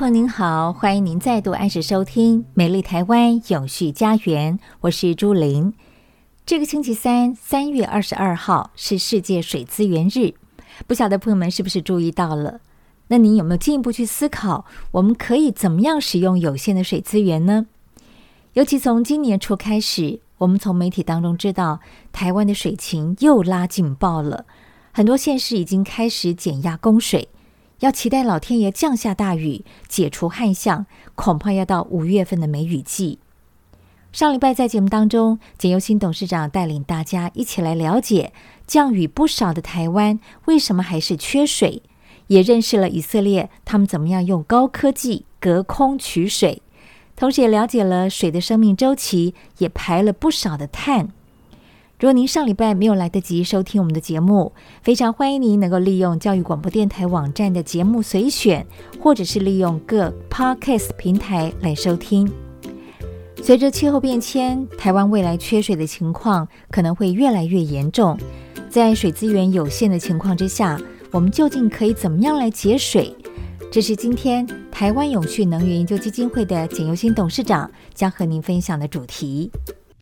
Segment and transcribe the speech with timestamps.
[0.00, 5.74] 朋友您好，欢迎您再度按时收听《美丽台湾永续家园》，我是朱琳。
[6.46, 10.32] 这个星期三，三月二十二号是世界水资源日，
[10.86, 12.60] 不晓得朋友们是不是注意到了？
[13.08, 17.66] 那您有没有进一步去思考，我们可以怎么样使用有限的水资源呢？
[18.54, 24.46] 尤其从今年初开始，我们从媒体当中知道，台湾的水情又拉警报了，
[24.92, 27.28] 很多县市已经开始减压供水。
[27.80, 33.18] 要期待老天爷降下大雨，解除旱象，恐怕要到五月份的梅雨季。
[34.12, 38.32] 上礼拜在节目当中，简又新董事长带领大家一起来了解
[38.66, 41.82] 降雨不少的台湾为什么还是缺水，
[42.26, 46.60] 也认识了以色列他们怎么样用高科技隔空取水，
[47.16, 51.08] 同时也了解了水的生命周期，也排了不少的碳。
[52.00, 58.66] 如果您上礼拜没有来得及收听我们的节目，非常欢迎您能够利用教育广播电台网站的节目随选，
[58.98, 62.26] 或者是利用各 Podcast 平台来收听。
[63.42, 68.16] 随着气候变迁，台湾未来缺水的情况可能会越来越严重。
[68.70, 70.80] 在水资源有限的情况之下，
[71.10, 73.14] 我们究竟可以怎么样来节水？
[73.70, 79.50] 这是今天台湾永续能源研究基金会的简尤新董事长将和您分享的主题。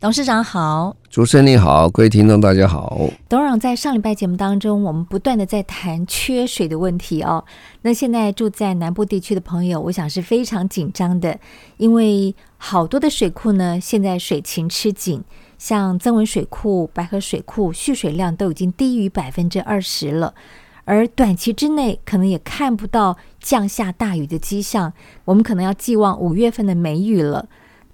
[0.00, 2.96] 董事长好，主持人你好，各位听众大家好。
[3.28, 7.44] 董事长在上礼拜节目当中，我们不断的在谈缺水的问题哦。
[7.82, 11.36] 那现在住在南部地区的朋友，我想是非常紧张的，
[11.78, 15.20] 因为好多的水库呢，现在水情吃紧，
[15.58, 20.32] 像增文水库、白河水库蓄水量都已经低于百分之二十了，
[20.84, 24.92] 而短期之内可能也看不到降下大雨的迹象，
[25.24, 27.48] 我们可能要寄望五月份的梅雨了。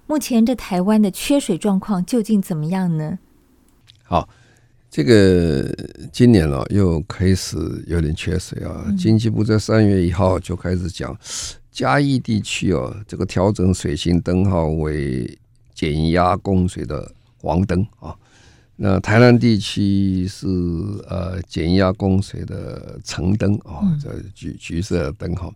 [0.07, 3.17] 目前这台湾的缺水状况究竟怎么样呢？
[4.03, 4.29] 好，
[4.89, 5.67] 这个
[6.11, 7.57] 今年了、哦、又开始
[7.87, 8.83] 有点缺水啊。
[8.85, 11.17] 嗯、经济部在三月一号就开始讲，
[11.71, 15.37] 嘉义地区哦，这个调整水情灯号为
[15.73, 17.11] 减压供水的
[17.41, 18.15] 黄灯啊。
[18.75, 20.47] 那台南地区是
[21.09, 25.51] 呃减压供水的橙灯啊，这橘橘色的灯号。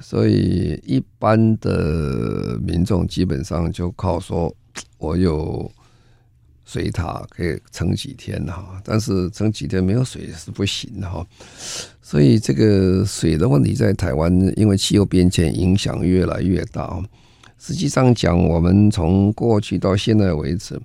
[0.00, 4.54] 所以，一般的民众基本上就靠说，
[4.98, 5.68] 我有
[6.64, 11.26] 水塔可以撑几天哈，但是撑几天没有水是不行的哈。
[12.00, 17.02] 所以，这个水的问题在台湾，因为气候变迁影响越来越大。
[17.58, 20.80] 实际上讲，我们从过去到现在为止，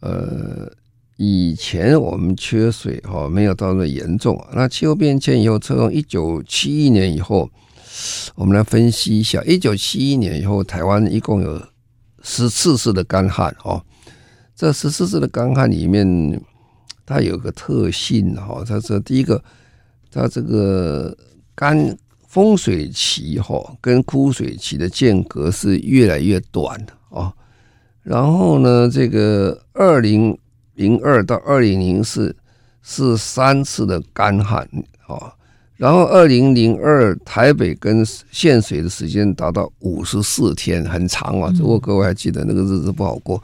[0.00, 0.72] 呃，
[1.18, 4.42] 以前我们缺水哈，没有到那么严重。
[4.54, 7.50] 那气候变迁以后，从一九七一年以后。
[8.34, 11.60] 我们来分析一下，一九七一年以后，台湾一共有
[12.22, 13.84] 十四次的干旱哦。
[14.54, 16.40] 这十四次的干旱里面，
[17.04, 19.42] 它有个特性哈，它是第一个，
[20.10, 21.16] 它这个
[21.54, 27.32] 干丰水期哈跟枯水期的间隔是越来越短的哦。
[28.02, 30.38] 然后呢，这个二零
[30.74, 32.34] 零二到二零零四
[32.82, 34.68] 是三次的干旱
[35.08, 35.32] 哦。
[35.82, 41.52] 然后，二零零二台北跟限水的时间达到五十四天，很长啊！
[41.58, 43.42] 如果各位还记得那个日子不好过，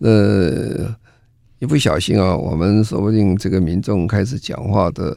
[0.00, 0.94] 呃，
[1.58, 5.16] 一不小心啊，我们说不定这个民众开始讲话的。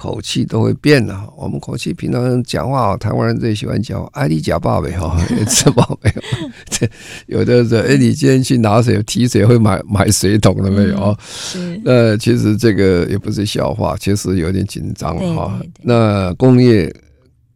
[0.00, 1.28] 口气都会变了。
[1.36, 5.12] 我们口气平常讲话，台湾人最喜欢讲“哎，你假爸没有？
[5.50, 6.22] 吃饱没有？”
[6.70, 6.88] 这
[7.26, 11.18] 有的时候，哎，你今天去拿水提水会买 买水桶了没有？
[11.56, 15.60] 嗯、那其实这个也不是笑话，其实有点紧张哈。
[15.82, 16.94] 那工业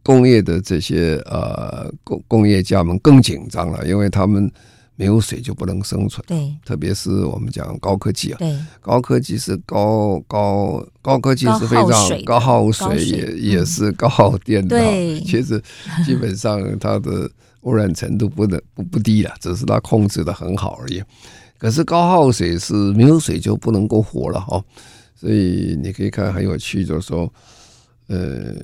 [0.02, 4.50] 工业的这些呃工工业家们更紧张了，因为他们。
[5.02, 15.60] 没有水就不能生存，对，特别是我们讲高科技啊，对，高科技是高高高科技是非常高耗水，也也是高耗电的，对， 其实
[16.06, 17.28] 基本上它的
[17.62, 21.02] 污染程度不能不不低了，只是它控制的很好而已。
[21.58, 24.62] 可是高耗水是没有水就不能够活了哈。
[25.14, 27.32] 所以你可以看很有趣，就是说，
[28.08, 28.54] 呃，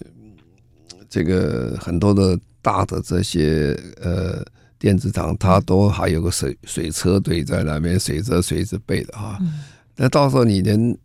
[1.08, 4.44] 这个很多的大的这些呃
[4.78, 9.38] 电子厂，它都还有个水水车队在那边，水车随时备的哈。
[9.96, 10.98] 那到时候你连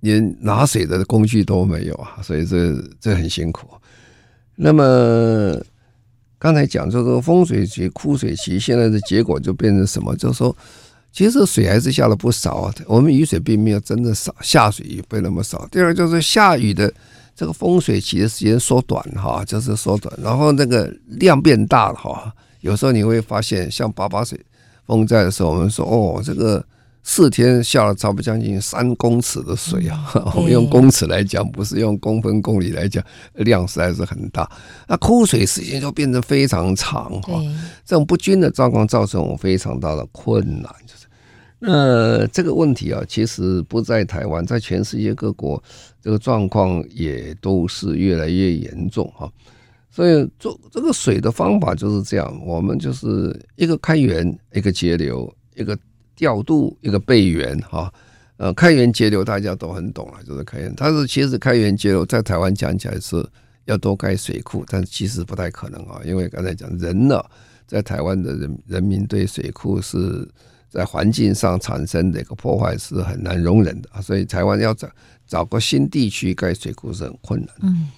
[0.00, 3.68] 连拿水的工具都没有啊，所以这这很辛苦。
[4.54, 5.56] 那么
[6.38, 10.14] 刚才讲就是说丰水期、枯水期，现在的结果就变成什么？
[10.16, 10.54] 就是说。
[11.10, 15.66] 其实水还是下了不少啊，我们雨水并没有真的少，下水也不那么少。
[15.68, 16.92] 第二就是下雨的
[17.34, 22.32] 这个风水期的时间缩短哈，就是缩短，然后那个量变大了哈。
[22.60, 24.38] 有时候你会发现，像八八水
[24.86, 26.64] 风灾的时候，我们说哦，这个。
[27.04, 33.02] 四天下了差不多将近三公尺的水啊， 我们用公尺来讲，不是用公分公里来讲，
[33.36, 34.46] 量实在是很大。
[34.86, 37.40] 那枯水时间就变得非常长哈，
[37.82, 40.70] 这种不均的状况造成我非常大的困难。
[40.86, 41.06] 就是，
[41.60, 45.62] 那这个问题啊，其实不在台湾，在全世界各国，
[46.02, 49.26] 这个状况也都是越来越严重哈。
[49.90, 55.78] 所以做这个水的方法就是这样，我们就是一个开源，一个节流，一个。
[56.18, 57.94] 调度一个备源哈，
[58.38, 60.74] 呃，开源节流大家都很懂了，就是开源。
[60.76, 63.24] 但是其实开源节流在台湾讲起来是
[63.66, 67.24] 要多盖水库，但其实不太可能啊，因为刚才讲人呢，
[67.68, 70.28] 在台湾的人人民对水库是
[70.68, 74.88] 在环境上产生的一个破坏是很难容忍的，所以台湾要找
[75.24, 77.50] 找个新地区盖水库是很困难。
[77.62, 77.88] 嗯，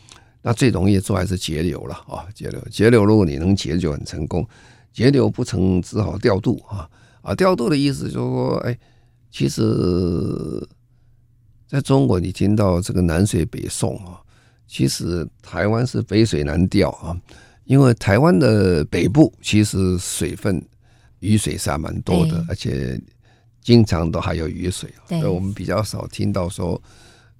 [0.42, 4.46] 那最容易做还是节流了啊，节流节流，如果你能节就很成功，
[4.92, 6.88] 节流不成只好调度啊。
[7.22, 8.78] 啊，调度的意思就是说，哎，
[9.30, 10.66] 其实
[11.68, 14.18] 在中国，你听到这个南水北送啊，
[14.66, 17.14] 其实台湾是北水南调啊，
[17.64, 20.66] 因为台湾的北部其实水分
[21.18, 22.98] 雨水是还蛮多的，而且
[23.60, 26.80] 经常都还有雨水，所以我们比较少听到说，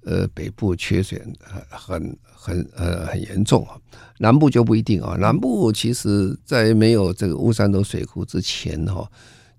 [0.03, 1.21] 呃，北部缺水
[1.69, 3.77] 很很很呃很严重啊，
[4.19, 9.09] 南部就不一定啊，南部其实在没有这个乌山头水库之前哈。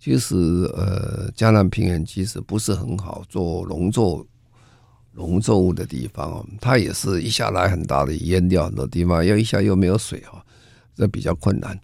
[0.05, 0.35] 其实，
[0.75, 4.27] 呃，江南平原其实不是很好做农作
[5.13, 10.45] 农作物的地方哦，它也是一下来很大的淹掉很多地方，又一下又没有水哈，
[10.97, 11.79] 这比较困难。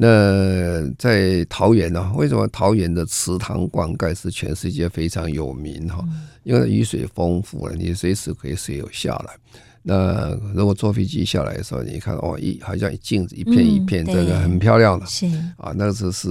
[0.00, 2.12] 那在桃园呢？
[2.14, 6.04] 为什么桃园的池塘灌溉是全世界非常有名哈？
[6.44, 9.34] 因为雨水丰富了，你随时可以水有下来。
[9.82, 16.28] 那如果坐飞机下来的时候，你看哦，一好像一镜子一片一片，这个很漂亮的，是啊，那个是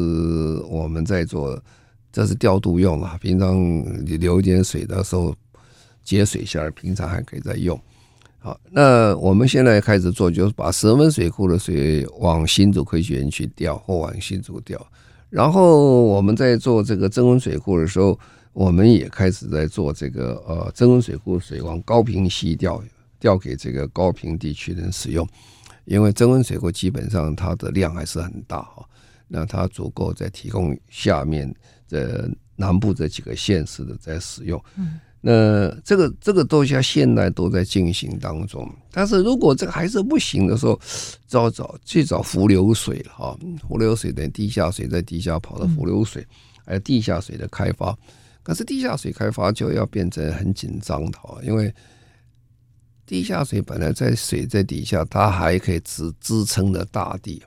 [0.70, 1.62] 我们在做，
[2.10, 3.18] 这是调度用啊。
[3.22, 3.58] 平常
[4.06, 5.36] 你留一点水的时候，
[6.06, 7.78] 接水下来，平常还可以再用。
[8.70, 14.80] 那我们现在开始做，就是把石门水库的水往新竹科学园区调，或往新竹调。
[15.30, 18.20] 然后我们在做这个增温水库的时候，
[18.54, 22.84] 我们也开始在做这个呃增温水库水往高屏溪调。
[23.20, 25.28] 调给这个高屏地区人使用，
[25.86, 28.88] 因为增温水库基本上它的量还是很大哈，
[29.28, 31.52] 那它足够再提供下面
[31.88, 34.64] 这南部这几个县市的在使用。
[34.76, 40.80] 嗯，那这个这个都像现在都在进行当中，但是如果这个还是不行的时候，
[41.28, 43.38] 找找去找伏流水了哈，
[43.68, 46.26] 伏流水等地下水在地下跑的伏流水，
[46.66, 47.98] 还有地下水的开发，
[48.44, 51.74] 可是地下水开发就要变成很紧张的哈，因为。
[53.10, 57.42] 地下水本来在水在底下，它还可以支支撑着大地。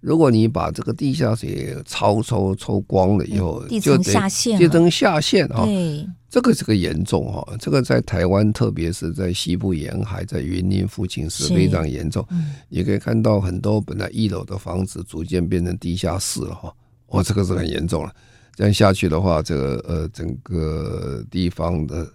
[0.00, 5.64] 如果你把这个地下水抽抽抽光了以后，就下陷，地层下陷啊。
[5.64, 6.04] 对，
[6.36, 12.22] 这个这个严重哈，这个在台湾，特别是在西部沿海，在云林附近是非常严重。
[12.68, 16.70] 你可以看到很多本来一楼的房子逐渐变成地下室了哈。
[17.06, 18.12] 哦，这个是很严重了。
[18.54, 22.06] 这样下去的话，这个呃整个地方的。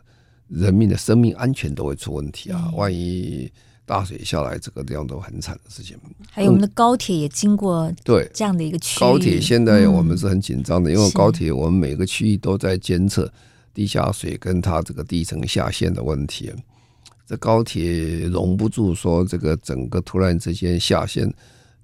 [0.49, 2.69] 人民的生命安全都会出问题啊！
[2.75, 3.49] 万一
[3.85, 5.97] 大水下来，这个这样都很惨的事情。
[6.29, 8.99] 还有我们的高铁也经过对这样的一个区域。
[8.99, 13.31] 高铁现在我们是很紧张的，因为高铁我们每个区域都在监测
[13.73, 16.51] 地下水跟它这个地层下陷的问题。
[17.25, 21.33] 这高铁容不住说这个整个突然之间下陷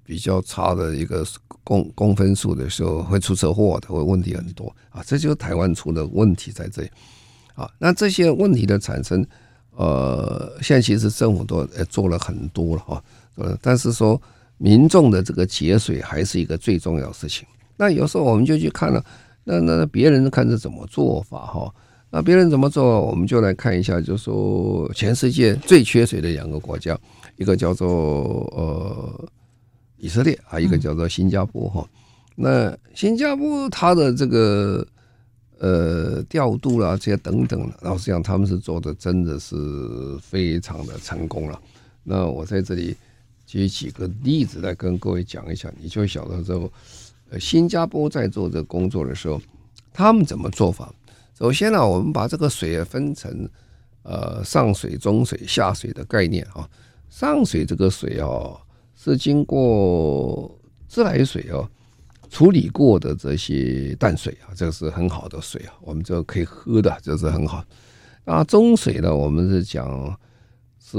[0.04, 1.24] 比较差的一个
[1.64, 5.02] 公公分数的时候会出车祸的，会问题很多啊！
[5.06, 6.90] 这就是台湾出的问题在这里。
[7.54, 9.26] 啊，那这些问题的产生，
[9.72, 13.02] 呃，现在其实政府都做了很多了哈，
[13.34, 14.20] 呃，但是说
[14.58, 17.46] 民众的这个节水还是一个最重要的事情。
[17.76, 19.04] 那有时候我们就去看了，
[19.48, 21.74] 那那别人看是怎么做法哈？
[22.10, 26.98] 那别人怎么做，我们就来看一下，就是说全世界最缺水的两个国家，
[27.36, 27.88] 一个叫做
[28.54, 29.28] 呃
[29.96, 31.88] 以色列啊，一个叫做新加坡哈。
[32.36, 34.86] 那新加坡它的这个。
[35.60, 39.56] 呃调度啦这些等等，老实讲，他们是做的真的是
[40.22, 41.60] 非常的成功了。
[42.04, 42.96] 那我在这里
[43.44, 46.70] 举几个例子来跟各位讲一下，你就晓得之后，
[47.30, 49.40] 呃，新加坡在做这工作的时候，
[49.92, 50.92] 他们怎么做法？
[51.38, 53.48] 首先呢，我们把这个水分成
[54.02, 56.68] 呃上水、中水、下水的概念啊。
[57.10, 58.58] 上水这个水哦，
[58.94, 60.54] 是经过
[60.86, 61.68] 自来水哦
[62.28, 67.64] 处理过的这些淡水啊，这个是很好的水啊，我们就可以喝的，这是很好。
[68.24, 70.14] 那中水呢，我们是讲
[70.78, 70.98] 是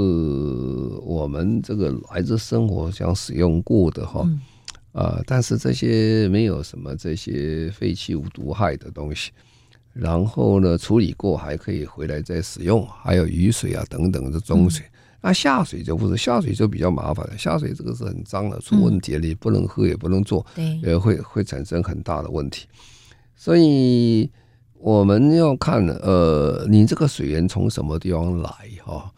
[1.02, 4.28] 我们这个来自生活想使用过的哈
[4.92, 9.30] 啊，但是这些没有什么这些废弃物毒害的东西。
[9.92, 14.84] 然后呢，处理过还可以回来再使用，还有雨水啊等等的中水。
[15.20, 17.36] 那下水就不是，下水就比较麻烦了。
[17.36, 20.46] 下水这个是很脏的，出问题了，你不能喝也不能做，
[20.82, 22.66] 也会会产生很大的问题。
[23.36, 24.30] 所以
[24.74, 28.50] 我们要看，呃，你这个水源从什么地方来
[28.84, 29.12] 哈？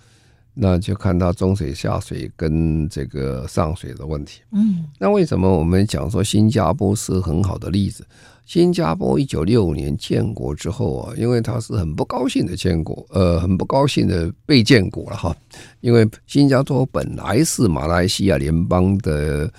[0.54, 4.40] 那就看它中水、下水跟这个上水的问题。
[4.52, 8.06] 嗯，那为什么我们讲说新加坡是很好的例子？
[8.44, 15.34] 新加坡一九六五年建国之后啊，因为他是很不高兴的建国，呃，很不高兴的被建国了哈。
[15.80, 19.50] 因为新加坡本来是马来西亚联邦的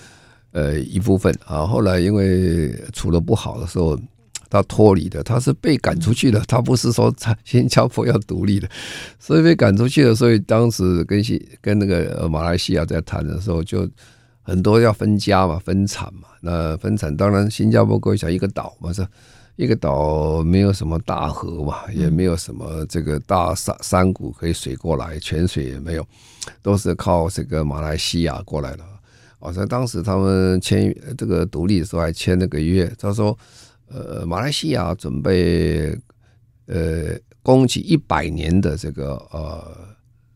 [0.51, 3.97] 呃一部分啊，后来因为处得不好的时候，
[4.53, 8.69] 他脱离的，他是被赶出去的，他不是说他新加坡要独立的，
[9.19, 10.15] 所以被赶出去了。
[10.15, 13.89] 所以当时跟新跟那个马来西亚在谈的时候就。
[14.45, 16.27] 很多要分家嘛，分产嘛。
[16.41, 19.07] 那分产当然，新加坡各位想一个岛嘛，是
[19.55, 26.05] 一个岛，没有什么大河嘛，也没有什么这个大山山谷可以水过来，泉水也没有，
[26.61, 28.83] 都是靠这个马来西亚过来的。
[29.39, 33.37] 哦，在当时他们签这个独立的时候还签了个约，他说，
[33.87, 35.97] 呃，马来西亚准备
[36.67, 39.93] 呃供给一百年的这个呃。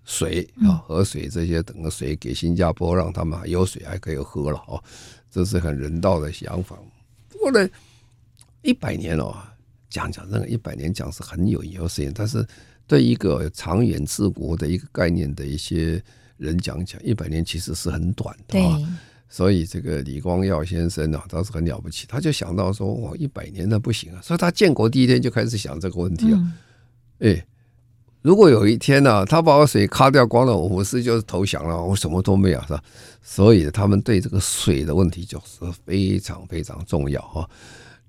[0.10, 4.82] 水啊，河水这些等的水给新加坡，让他们有水还可以喝了哦，
[5.30, 6.78] 这是很人道的想法。
[7.28, 7.70] 不过呢，
[8.62, 9.36] 一百年哦，
[9.90, 12.48] 讲讲那个一百年讲是很有有时间，但是
[12.88, 16.02] 对一个长远治国的一个概念的一些
[16.38, 18.80] 人讲讲，一百年其实是很短的啊。
[19.30, 26.54] 所以这个李光耀先生啊，倒是很了不起，他就想到说，哇，一百年那不行啊，所以他建国第一天就开始想这个问题啊，
[27.20, 27.46] 哎。
[28.24, 32.84] 如果有一天呢、啊，他把我水卡掉光了，我不是就是投降了，我什么都没有，是吧？
[33.22, 37.50] 所以他们对这个水的问题就是非常非常重要哈。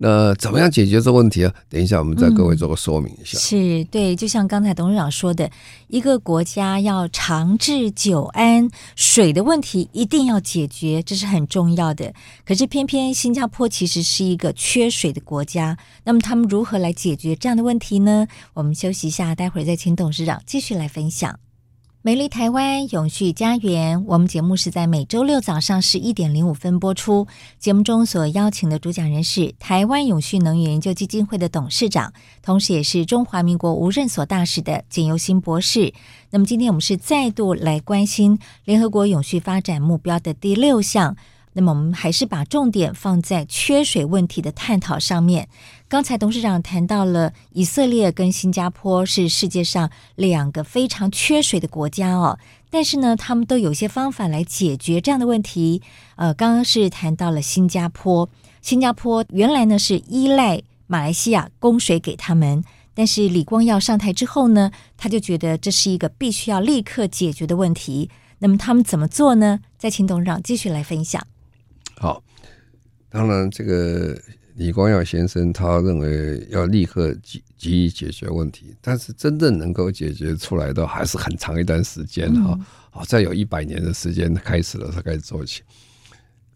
[0.00, 1.52] 那怎么样解决这问题啊？
[1.68, 3.36] 等一下，我们再各位做个说明一下。
[3.36, 5.50] 是对，就像刚才董事长说的，
[5.88, 12.14] 一个国家要长治久安，水的问题一定要解决，这是很重要的。
[12.46, 18.28] 可是偏偏新加坡其实是一个缺水的国家，那么他们如何来解决这样的问题呢？
[18.54, 21.36] 我们休息一下，待会儿再请董事长继续来分享。
[22.00, 27.26] 美丽台湾永续家园，我们节目是在每周六早上十一点零五分播出。
[27.58, 35.92] 节目中所邀请的主讲人是台湾永续能源研究基金会的董事长，同时也是中华民国无任所大使的简尤新博士。
[36.30, 41.16] 那么今天我们是再度来关心联合国永续发展目标的第六项。
[41.54, 45.48] 那么我们还是把重点放在缺水问题的探讨上面。
[45.88, 55.80] 刚才董事长谈到了以色列跟新加坡是世界上两个非常缺水的国家哦，但是呢，他们都有些方法来解决这样的问题。
[56.16, 58.28] 呃，刚刚是谈到了新加坡，
[58.60, 68.10] 新加坡原来呢是依赖马来西亚供水给他们，但是李光耀上台之后呢，他就觉得这是一个必须要立刻解决的问题。
[68.40, 69.60] 那么他们怎么做呢？
[69.78, 71.26] 再请董事长继续来分享。
[71.96, 72.22] 好，
[73.08, 74.20] 当然，这个
[74.58, 82.58] 李光耀先生他认为要立刻急急于解决问题，但是真正能够解决出来的还是很长一段时间哈。
[82.90, 85.62] 好，再有一百年的时间开始了，才开始做起。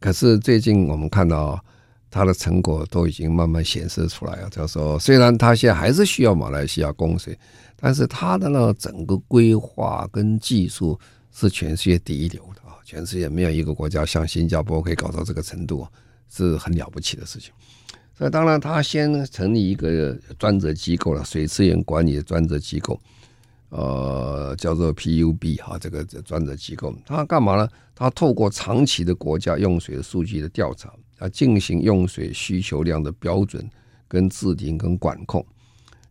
[0.01, 1.65] 可是最近我们看到
[2.11, 7.39] 他的成果都已经慢慢显示出来了，就是说，虽然他现在还是需要马来西亚供水，
[7.77, 10.99] 但是他的那整个规划跟技术
[11.31, 12.75] 是全世界第一流的啊。
[12.85, 15.87] 全世界没有一个国家像新加坡可以搞到这个程度，
[16.29, 17.53] 是很了不起的事情。
[18.23, 23.01] 那，当然他先成立一个专责机构了，水资源管理的专责机构，
[23.71, 27.69] 呃，叫做 PUB 哈，这个专责机构，他干嘛呢？
[27.97, 33.69] 他透过长期的国家用水的数据的调查，啊，进行用水需求量的标准
[34.07, 35.45] 跟制定跟管控，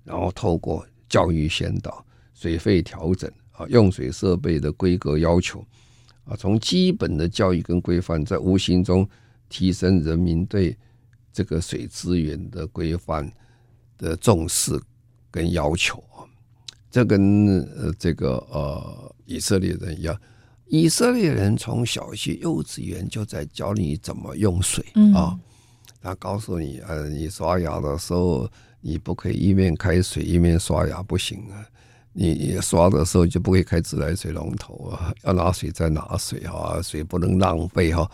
[0.03, 5.65] 然后透过教育宣导、水费调整啊、用水设备的规格要求。
[6.25, 9.08] 啊，从基本的教育跟规范，在无形中
[9.48, 10.77] 提升人民对
[11.32, 13.32] 这个水资源的规范
[13.98, 14.80] 的重视
[15.30, 16.04] 跟要求。
[16.90, 20.20] 这跟呃这个呃以色列人一样，
[20.68, 24.86] 以色列人从小学幼稚园就在教你怎么用水
[25.16, 25.40] 啊，
[26.02, 28.50] 他告诉你，呃，你刷牙的时候
[28.82, 31.66] 你不可以一面开水一面刷牙，不行啊。
[32.14, 38.12] 你刷的时候就不会开自来水龙头啊， 要拿水再拿水啊，水不能浪费哈。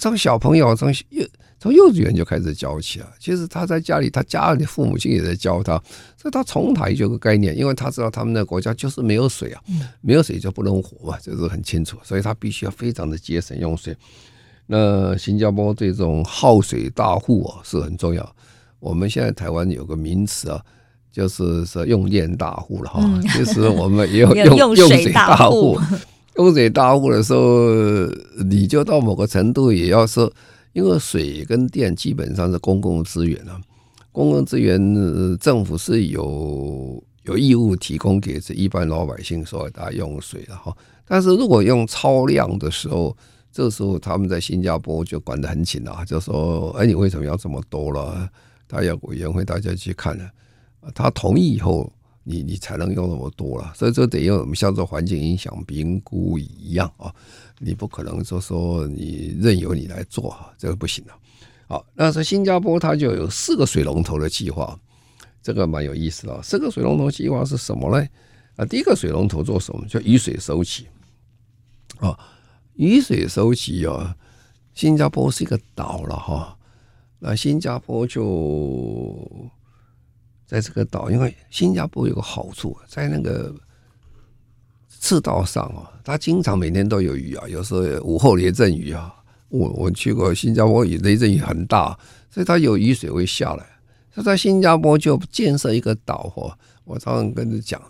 [0.00, 1.24] 从小朋友从幼
[1.58, 3.08] 从幼稚园就开始教起啊。
[3.18, 5.72] 其实他在家里，他家里的父母亲也在教他，
[6.16, 9.62] 所以他从小就有个概念，因为他知道他们的国家就是没有水啊，
[10.00, 13.96] 没有水就不能活嘛，这是很清楚，所以他必须要非常的节省用水。
[14.66, 18.36] 那新加坡这种耗水大户啊是很重要。
[18.80, 20.60] 我们现在台湾有个名词啊。
[21.12, 25.80] 就是说用电大户了哈，其实我们也有 用用水大户。
[26.34, 28.04] 用水大户的时候，
[28.44, 30.30] 你就到某个程度也要说，
[30.76, 33.58] 因为水跟电基本上是公共资源啊，
[34.12, 34.78] 公共资源
[35.38, 40.76] 政府是有有义务提供给这一般老百姓说大家用水的哈。
[41.06, 43.16] 但是如果用超量的时候，
[43.50, 48.28] 这时候他们在新加坡就管得很紧啊，就说哎，你为什么要这么多了？
[48.68, 50.30] 他要委员会大家去看了。
[50.94, 51.90] 他同意以后，
[52.22, 57.10] 你你才能用那么多了，所以这得用我们叫做环境影响评估一样啊，
[57.58, 61.12] 你不可能说说你任由你来做，这个不行的。
[61.68, 64.78] 好，那在新加坡，它就有四个水龙头的计划，
[65.42, 66.42] 这个蛮有意思的。
[66.42, 68.06] 四个水龙头计划是什么呢？
[68.56, 69.86] 啊，第一个水龙头做什么？
[69.86, 70.86] 叫雨水收集
[71.98, 72.18] 啊，
[72.74, 74.16] 雨水收集啊，
[74.74, 76.56] 新加坡是一个岛了哈，
[77.18, 79.50] 那新加坡就。
[80.46, 83.52] 在这个岛，因为新加坡有个好处，在那个
[85.06, 89.14] 赤道上哦，它经常每天都有雨啊，有时候午后雷阵雨啊。
[89.48, 91.96] 我我去过新加坡，雨雷阵雨很大，
[92.28, 93.64] 所以它有雨水会下来。
[94.12, 97.80] 所以在新加坡就建设一个岛哦，我常常跟你讲，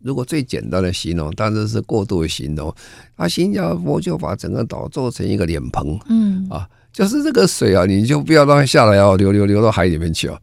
[0.00, 2.72] 如果最简单的形容，但是是过度的形容，
[3.16, 10.38] 那新加坡就把整个岛做成一个脸盆，嗯啊，就是这个水啊，你就不要让它下来哦，流流流到海里面去啊。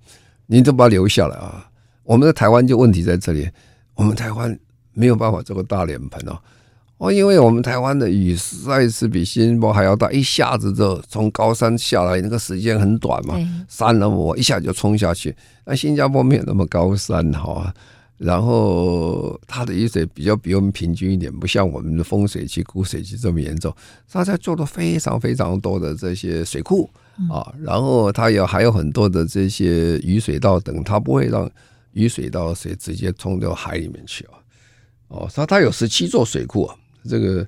[0.47, 1.67] 你就把它留下来啊！
[2.03, 3.49] 我们的台湾就问题在这里，
[3.95, 4.57] 我们台湾
[4.95, 6.39] 没有办法做个大脸盆哦，
[6.97, 13.35] 哦，因为我们台湾的雨实在是比新加坡还要大，一下子就从高山下来，那个时间很短嘛，
[13.69, 15.35] 山那么一下就冲下去。
[15.65, 17.73] 那新加坡没有那么高山哈，
[18.17, 23.71] 然后它的雨水比较比我们平均一点，不像我们的丰水期、枯水期这么严重。
[24.11, 26.89] 大家做了非常非常多的这些水库。
[27.31, 31.49] 啊，然后它有还有很多的这些雨水道等，它不会让
[31.93, 34.35] 雨水道水直接冲到海里面去啊。
[35.07, 36.75] 哦，它它有十七座水库啊，
[37.07, 37.47] 这个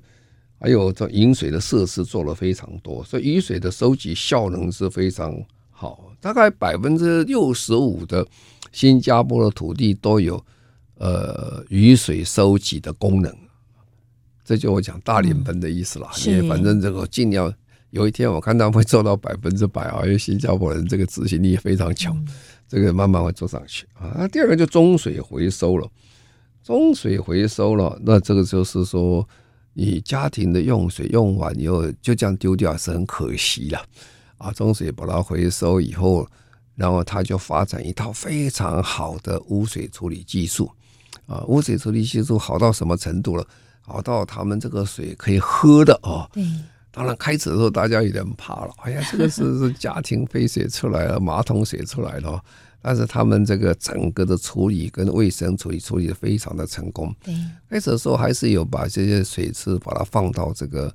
[0.60, 5.34] 还有这饮水的设施做了非常多，所以雨水的收集效能是非常
[5.70, 6.12] 好。
[6.20, 8.26] 大概百分之六十五的
[8.72, 10.44] 新加坡的土地都有
[10.96, 13.34] 呃雨水收集的功能，
[14.44, 16.08] 这就我讲大脸盆的意思了。
[16.26, 17.52] 因为反正这个尽量。
[17.90, 22.14] 有一天我看他们会做到百分之百啊，因为新加坡人这个执行力非常强，
[22.68, 24.12] 这个慢慢会做上去啊。
[24.14, 25.90] 那第二个就中水回收了，
[26.68, 29.26] 中水回收了，那这个就是说，
[29.72, 33.82] 你家庭的用水用完以后就这样丢掉是很可惜了
[34.36, 34.52] 啊。
[34.52, 36.28] 中水把它回收以后，
[36.74, 40.70] 然后他就发展一套非常好的污水处理技术
[41.26, 41.42] 啊。
[41.48, 43.46] 污水处理技术好到什么程度了？
[43.80, 46.28] 好到他们这个水可以喝的啊。
[46.90, 48.70] 当然，开始的时候大家有点怕了。
[48.82, 52.38] 哎呀，这个是是家庭废水出来了，马桶水出来了。
[52.80, 57.14] 但是他们这个整个的处理跟卫生处理处理的非常的成功。
[57.22, 57.34] 对，
[57.68, 60.94] 开始的时候还是有把这些水池把它放到这个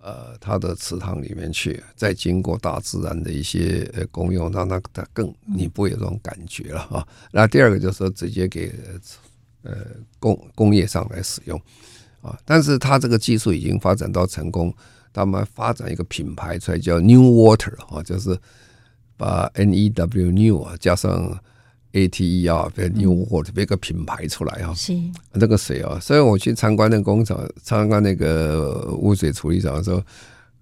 [0.00, 7.06] 呃它的池塘里面去，再经过大自然的一些呃功用，让它它更你不会有这种感觉了啊。
[7.32, 8.72] 那第二个就是说直接给
[9.62, 9.72] 呃
[10.18, 11.60] 工工业上来使用
[12.22, 14.74] 啊，但是它这个技术已经发展到成功。
[15.16, 18.36] 他们发展一个品牌出来叫 New Water 啊，就是
[19.16, 21.38] 把 N E W New 啊加上
[21.92, 24.74] A T E R 变 New Water 变一个品牌出来啊。
[24.74, 24.92] 是
[25.38, 30.02] 这个水啊，所以我去参观那个工厂，参观那个污水处理厂的时候，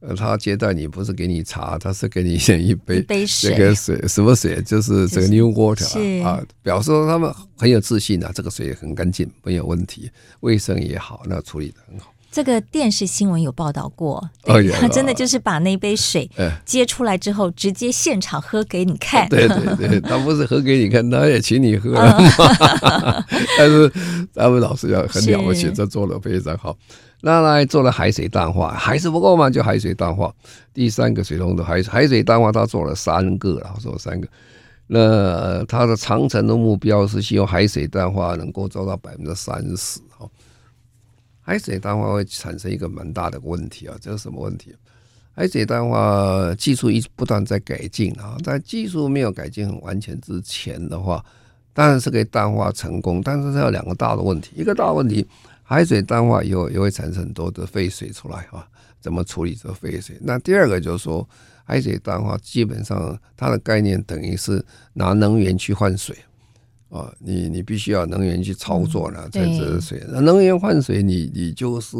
[0.00, 4.60] 呃，他接待你不是给你茶，他是给你一杯一杯水，这个水什么水？
[4.62, 10.10] 就是这个 New Water 啊，表示说他们很有自信啊，这个水很干净，没有问题，
[10.40, 12.11] 卫生也好，那处理的很好。
[12.32, 16.28] 这个电视新闻有报道过，对，他 真的就是把那杯水
[16.64, 19.28] 接出来之后，直接现场喝给你看。
[19.28, 21.92] 对对对， 他不是喝给你看，他也请你喝。
[23.58, 23.92] 但是
[24.34, 26.74] 他们老师要很了不起，这做的非常好。
[27.20, 29.50] 那来做了海水淡化，还是不够嘛？
[29.50, 30.32] 就海水淡化。
[30.72, 34.26] 第三个水龙头海海水淡化，他做了三个了，做了三个。
[34.86, 40.00] 那他的长城的目标是希望海水淡化能够做到百分之三十。
[40.18, 40.26] 哈，
[41.42, 44.74] 海水淡化会产生一个蛮大的问题啊，这是什么问题？
[45.34, 51.24] 海水淡化技术一直不断在改进啊，在技术没有改进很完全之前的话，
[51.72, 54.52] 当然是可以淡化成功，但是它有两个大的问题。
[54.54, 55.26] 一个大问题，
[55.62, 58.68] 海水淡化以后也会产生很多的废水出来啊，
[59.00, 60.16] 怎么处理这废水？
[60.20, 61.26] 那第二个就是说，
[61.64, 66.14] 海水淡化基本上它的概念等于是拿能源去换水
[66.92, 71.96] 啊，你你必须要能源去操作呢，在这水，那能源换水，你你就是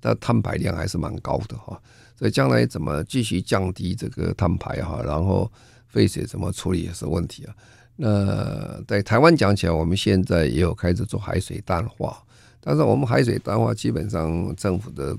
[0.00, 1.80] 它碳排量还是蛮高的哈。
[2.16, 5.50] 所以将来怎么继续降低这个碳排哈，然后
[5.86, 7.54] 废水怎么处理也是问题啊。
[7.94, 12.20] 那在台湾讲起来，我们现在也有开始做海水淡化，
[12.60, 15.16] 但是我们海水淡化基本上政府的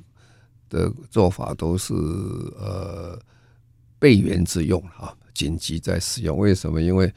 [0.70, 3.18] 的做法都是呃
[3.98, 6.38] 备源之用啊，紧急在使用。
[6.38, 6.82] 为什么？
[6.82, 7.14] 因为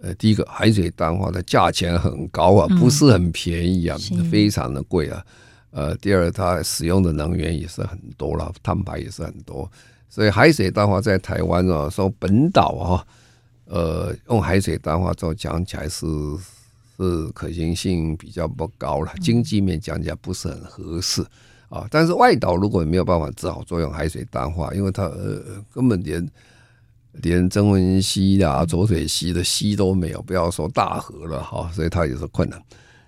[0.00, 3.96] 呃，第一个海水淡化的价钱很高啊，不是很便宜啊，
[4.30, 5.24] 非常的贵啊。
[5.70, 9.70] 呃，第二，它使用的能源也是很多了，碳排也是很多，
[10.08, 13.04] 所以海水淡化在台湾啊，说本岛啊，
[13.66, 16.06] 呃，用海水淡化做讲起来是
[16.96, 21.22] 是可行性比较不高了，经济面讲起来不是很合适
[21.68, 21.86] 啊。
[21.90, 26.26] 但是外岛如果没有办法，只好做用海水淡化，因为它呃根本连
[27.12, 32.62] 连曾文溪啊、浊水溪的溪都没有，不要说大河了哈，所以它也是困难。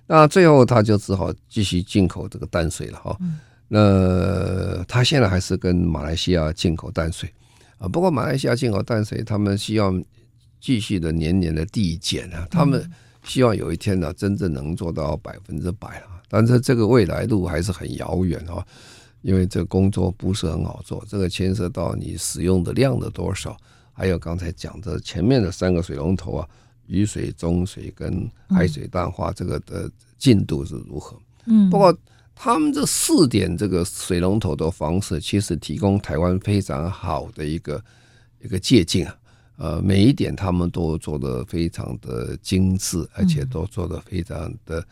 [0.07, 3.17] 那最后他就只好继续进口这个淡水了哈。
[3.69, 7.33] 那他现在还是跟马来西亚进口淡水
[7.79, 7.87] 啊。
[7.87, 10.03] 不过马来西亚进口淡水，他们希望
[10.61, 12.45] 继续的年年的递减啊。
[12.51, 12.85] 他们
[13.23, 16.21] 希望有一天呢，真正能做到百分之百啊。
[16.29, 18.67] 但是这个未来路还是很遥远啊，
[19.23, 21.05] 因为这工作不是很好做。
[21.09, 23.57] 这个牵涉到你使用的量的多少，
[24.01, 26.49] 还有刚才讲的前面的三个水龙头啊。
[26.87, 31.17] 雨水、中水跟海水淡化这个的进度是如何？
[31.45, 31.97] 嗯，不过
[32.35, 37.85] 他们这四点这个水龙头的方式，其实提供台湾非常好的一个
[38.41, 39.17] 一个借鉴啊。
[39.59, 44.85] 呃，每一点他们都做得非常的精致，而且都做得非常的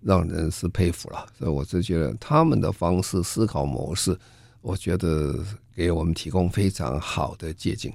[0.00, 1.26] 让人是佩服了。
[1.36, 4.16] 所以我是觉得他们的方式思考模式，
[4.60, 5.34] 我觉得
[5.74, 7.92] 给我们提供非常好的借鉴。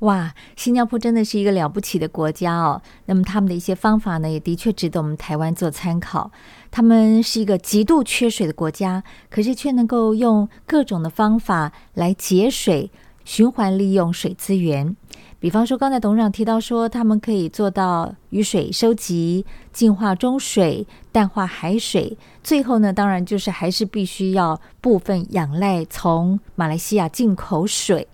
[0.00, 2.82] 哇，新加坡真的是一个了不起的国家哦。
[3.06, 6.30] 那么他们的一些方法呢，也的确值得我们台湾做参考。
[6.70, 12.90] 他们是一个极度缺水的国家，可是却能够用各种的方法来节水、
[13.24, 14.94] 循环利用水资源。
[15.40, 22.18] 比方说，刚才董事长提到说，他们可以做到雨水收集、净化中水、淡化海水。
[22.42, 28.06] 最后呢，当然就是还是必须要部分仰赖从马来西亚进口水。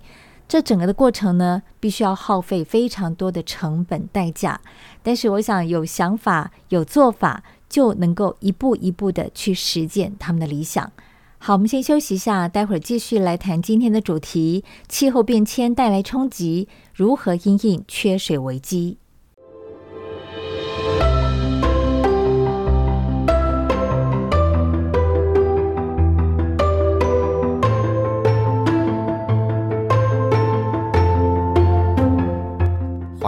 [0.53, 4.61] 这整个的过程呢，必须要耗费非常多的成本代价。
[5.03, 10.93] 但是，我想有想法、有做法，就能够一步一步的去实践他们的理想。
[11.39, 18.99] 好，我们先休息一下，待会儿继续来谈今天的主题：气候变迁带来冲击，如何因应缺水危机。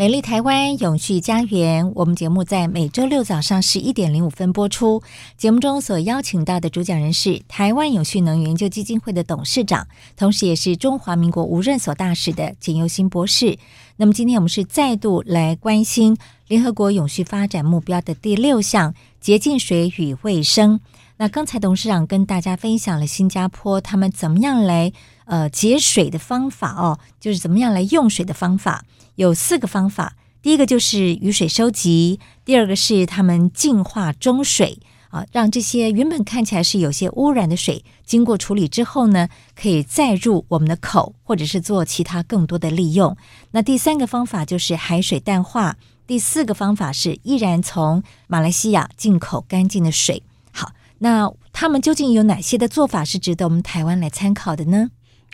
[0.00, 5.02] 美丽台湾永续家园，我们节目在每周六早上十一点零五分播出。
[5.36, 9.86] 节目中所邀请到的主讲人是台湾永续能源研究基金会的董事长，
[10.16, 13.58] 同时也是中华民国无任所大使的简尤新博士。
[13.96, 16.16] 那么今天我们是再度来关心
[16.48, 20.80] 联合国永续发展目标的第六项洁净水与卫生。
[21.18, 24.90] 那刚才董事长跟大家分享了新加坡他们怎么样来
[25.26, 28.82] 呃节水的方法哦，就是怎么样来用水的方法。
[29.20, 34.78] 有四个方法，第一个就是雨水收集，第二个是他们净化中水
[35.10, 43.14] 啊，让这些原本看起来是有些污染的水，经过处理之后呢，可以再入我们的口，或者是做其他更多的利用。
[43.50, 50.22] 那第三个方法就是海水淡化，第四个方法是依然从马来西亚进口干净的水。
[50.50, 54.88] 好，那他们究竟有哪些的做法是值得我们台湾来参考的呢？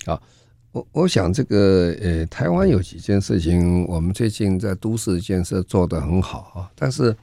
[0.05, 0.21] 好。
[0.77, 7.17] 我我想这个呃，台湾有几件事情，我们最近在都市建设做得很好啊，但是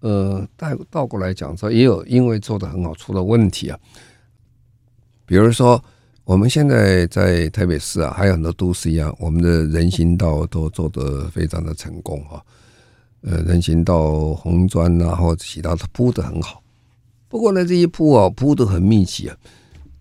[0.00, 3.78] 呃，倒倒过来讲说，也有因为做得很好出了问题啊。
[5.24, 5.80] 比如说，
[6.24, 12.42] 我们现在在台北市啊，还有很多都市一样，我们的人行道都做得非常的成功啊。
[13.20, 16.60] 呃，人行道红砖啊，或者其他的铺的很好。
[17.28, 19.36] 不过呢，这一铺啊铺的很密集啊，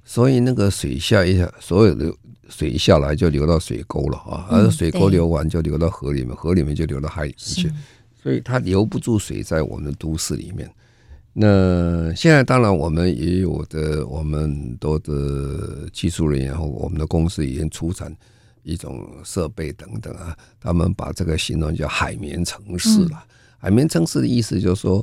[0.03, 2.11] 所以那个水下一下，所有的
[2.51, 7.71] 水下来就流到水沟了啊，而水沟流完就流到河里面，河里面就流到海里面去，
[8.21, 10.69] 所以它留不住水在我们的都市里面。
[11.33, 18.13] 那现在当然我们也有的，我们很多的技术人员和我们的公司已经出产
[18.63, 23.23] 一种设备等等啊，他们把这个形容叫海绵城市了。
[23.57, 25.01] 海绵城市的意思就是说，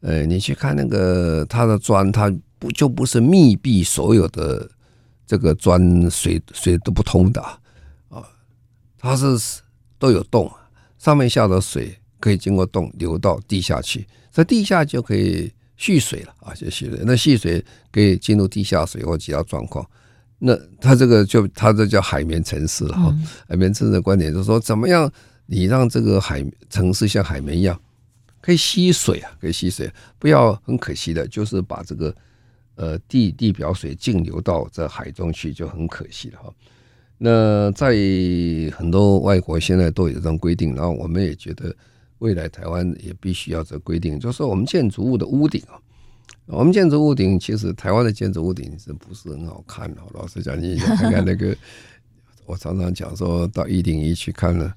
[0.00, 4.66] 呃，你去看那个它的砖，它不就不是密闭所有的
[5.26, 7.42] 这个砖水水都不通的
[8.08, 8.26] 啊，
[8.98, 9.60] 它是
[9.98, 10.50] 都有洞，
[10.98, 15.52] 上面下的水可以经过洞流到地下去，在地下就可以。
[15.78, 17.02] 蓄水了啊，就蓄水。
[17.04, 17.62] 那蓄水
[17.92, 19.86] 可以进入地下水或其他状况。
[20.38, 23.14] 那它这个就它这叫海绵城市了哈。
[23.46, 25.12] 海绵城市的观点就是说，怎么样
[25.44, 27.78] 你让这个海城市像海绵一样
[28.40, 32.16] 可以吸水啊，可以吸水，不要很可惜的，就是把这个
[32.76, 36.54] 呃地地表水径流到这海中去，就很可惜了哈。
[37.18, 37.94] 那在
[38.76, 41.74] 很多外国现在都有这种规定，然后我们也觉得。
[42.20, 45.76] 未来台湾也必须要这规定，就是说我们建筑物的屋顶啊，
[46.46, 50.00] 我们建筑屋顶其实台湾的建筑屋顶是不是很好看的？
[50.14, 51.54] 老实讲，你看看那个，
[52.46, 54.74] 我常常讲说到一零一去看了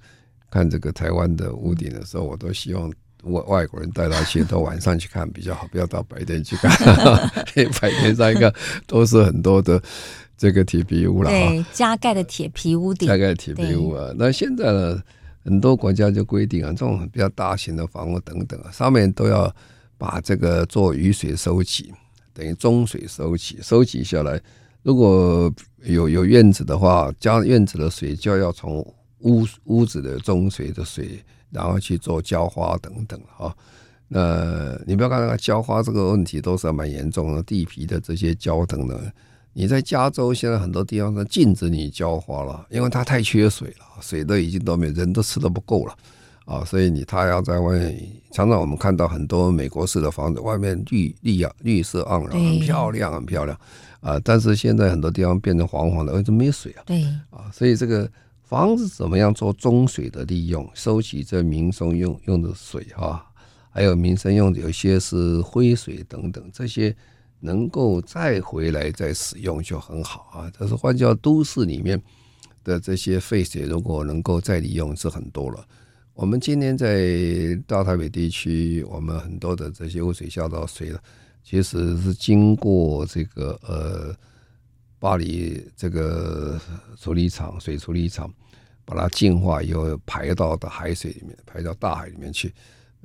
[0.52, 2.92] 看这个台湾的屋顶的时候，我都希望
[3.24, 6.72] 外外国人带他去，到晚上去看比较好，不要到白天去看，
[7.82, 8.54] 白天上一个
[8.88, 9.82] 都是很多的
[10.38, 14.12] 这个铁皮屋了，对，加盖的铁皮屋顶，加盖铁皮屋啊。
[14.18, 15.02] 那现在呢？
[15.42, 19.52] 很多国家就规定啊，这种比较大型的房屋等等啊，上面都要
[19.98, 21.92] 把这个做雨水收集，
[22.34, 24.40] 等于中水收集，收集下来，
[24.84, 25.52] 如果
[25.84, 28.86] 有有院子的话，加院子的水就要从
[29.20, 33.56] 屋屋子的中水的水，然后去做浇花等等啊。
[34.08, 39.00] 那你不要看那个浇花这个问题，都是蛮严重的，地皮的这些浇等等。
[39.54, 45.96] 你在加州现在很多地方都禁止你浇花了，因为它太缺水了，水都已经都没，人都吃的不够了
[46.46, 48.00] 啊，所以你他要在外面。
[48.32, 53.60] 常常我们看到很多美国式的房子，外面绿绿啊绿色盎然，很漂亮，很漂亮
[54.02, 54.20] 啊。
[54.24, 56.84] 但是现在很多地方变成黄黄的，为什么没水啊？
[56.86, 58.10] 对啊，所以这个
[58.50, 63.24] 房子怎么样做中水的利用，收集这民生用用的水啊，
[63.70, 66.96] 还有民生用的有些是灰水等等这些。
[67.42, 70.52] 能够再回来再使用就很好啊！
[70.60, 71.98] 但是换叫都市里面
[72.66, 75.66] 的这些废水，如果能够再利用，是很多了。
[76.14, 81.00] 我们今天在大台北地区，我们很多的这些污水下到水了，
[81.42, 84.14] 其实是经过这个呃
[85.00, 86.60] 巴黎这个
[86.98, 88.32] 处理厂水处理厂，
[88.86, 92.54] 把它净化以后排到的海水里面，排到大海里面去。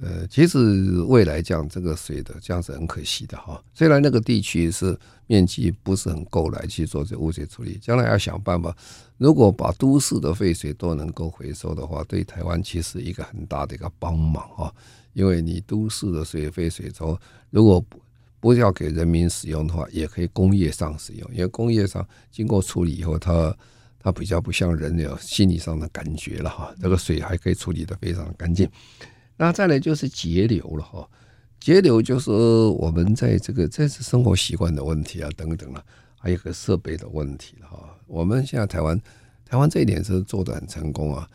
[0.02, 3.62] 呃，其实未来这样这个水的这样是很可惜的哈。
[3.72, 8.76] 虽然那个地区是面积不是很够来去做这污水处理，将来要想办法。
[9.18, 14.74] 如果把都市的废水都能够回收的话，对台湾其实一个很大的一个帮忙啊。
[15.12, 17.16] 因为你都市的水废水从
[17.50, 17.80] 如果
[18.44, 21.30] 不要给人民使用的话，也可以工业上使用。
[21.32, 23.56] 因为工业上经过处理以后，它
[23.98, 26.70] 它比较不像人有心理上的感觉了哈。
[26.78, 28.68] 这个水还可以处理得非常干净。
[29.38, 31.08] 那再来就是节流了哈，
[31.58, 35.82] 节流就是我们在这个这是生活习惯的问题啊，等等了，
[36.18, 37.98] 还有个设备的问题了哈。
[38.06, 39.00] 我们现在台湾
[39.48, 41.26] 台湾这一点是做得很成功啊，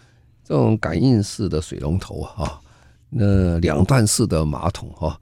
[0.44, 2.62] 这种感应式的水龙头啊，
[3.10, 5.20] 那两段式的马桶哈，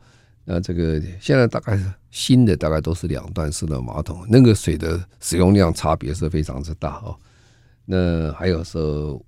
[0.49, 1.77] 那这个现在大概
[2.09, 7.13] 新的大概都是两段式的马桶，那个水的使用量差别是非常之大哦。
[7.83, 8.77] 那还有是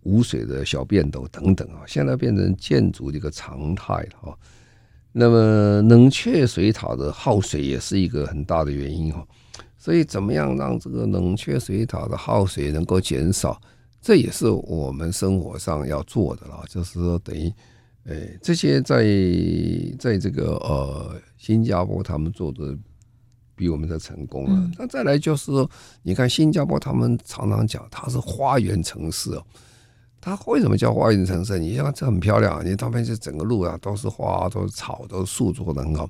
[0.03, 4.37] 无水的小便斗等等啊，现在变成建筑的一个常态了哈。
[5.11, 9.21] 那么冷却水塔的耗水也是一个很大的原因哈。
[9.77, 13.59] 所以怎么样让这个冷却水塔的耗水能够减少，
[14.01, 16.63] 这也是我们生活上要做的了。
[16.69, 17.51] 就是说等于，
[18.09, 19.03] 诶，这些在
[19.97, 22.77] 在这个呃新加坡他们做的。
[23.59, 24.71] 比我们的成功了。
[24.77, 25.69] 那再来就是说，
[26.01, 29.45] 你看新加坡，他们常常讲它是花园城市哦。
[30.21, 31.59] 它为什么叫花园城市？
[31.59, 36.09] 你像这很漂亮，你那边这整个路啊都是花，都是草，都是树，做的很好。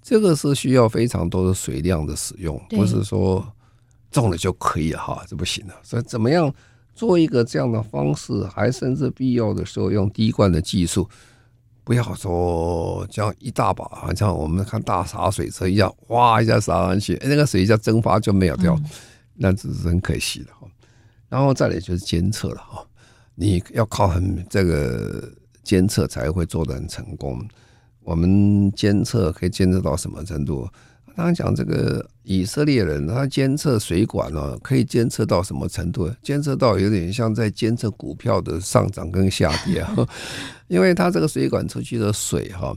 [0.00, 3.46] 这个是需要非常多的水量的使用，不是说
[4.10, 5.74] 种了就可以了哈，这不行的。
[5.82, 6.50] 所以怎么样
[6.98, 11.08] 做一个这样的方式，还甚至必要的时候用滴灌的技术。
[11.84, 18.76] 不要说这样一大把，好像我们看大洒水车一样，哗一下洒上去，那个水一下蒸发就没有掉。
[19.34, 20.66] 那只是很可惜的哈。
[21.28, 22.84] 然后再来就是监测了哈，
[23.36, 25.32] 你要靠很这个
[25.62, 27.40] 监测才会做得很成功。
[28.02, 30.68] 我们监测可以监测到什么程度？
[31.18, 36.08] 刚刚讲这个以色列人，他监测水管呢，可以监测到什么程度？
[36.22, 39.96] 监测到有点像在监测股票的上涨跟下跌啊，
[40.68, 42.72] 因为他这个水管出去的水哈，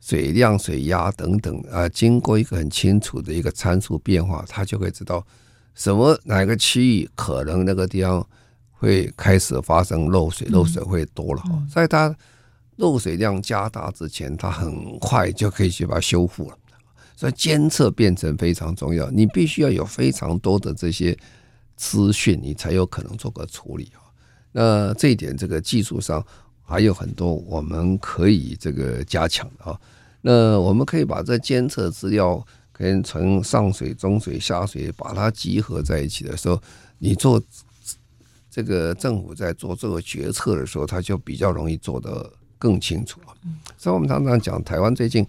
[0.00, 5.24] 水量、水压等等啊，经过一个很清楚的一个参数变化，他就会知道
[5.76, 8.26] 什么哪个区域可能那个地方
[8.72, 12.12] 会开始发生漏水，漏水会多了哈，在它。
[12.78, 16.56] 漏水量加大之前，他很快就可以去把它修复了。
[17.20, 21.14] 所以监测变成非常重要，你必须要有非常多的这些
[21.76, 24.00] 资讯，你才有可能做个处理啊。
[24.52, 26.24] 那这一点，这个技术上
[26.62, 29.78] 还有很多我们可以这个加强的啊。
[30.22, 36.58] 那我们可以把这监测资料跟从上水、中水、下水把它集合在一起的时候，
[36.96, 37.38] 你做
[38.50, 42.32] 这个政府在做这个决策的时候，它就比较容易做得。
[42.60, 43.28] 更清楚了，
[43.78, 45.26] 所以我们常常讲台湾最近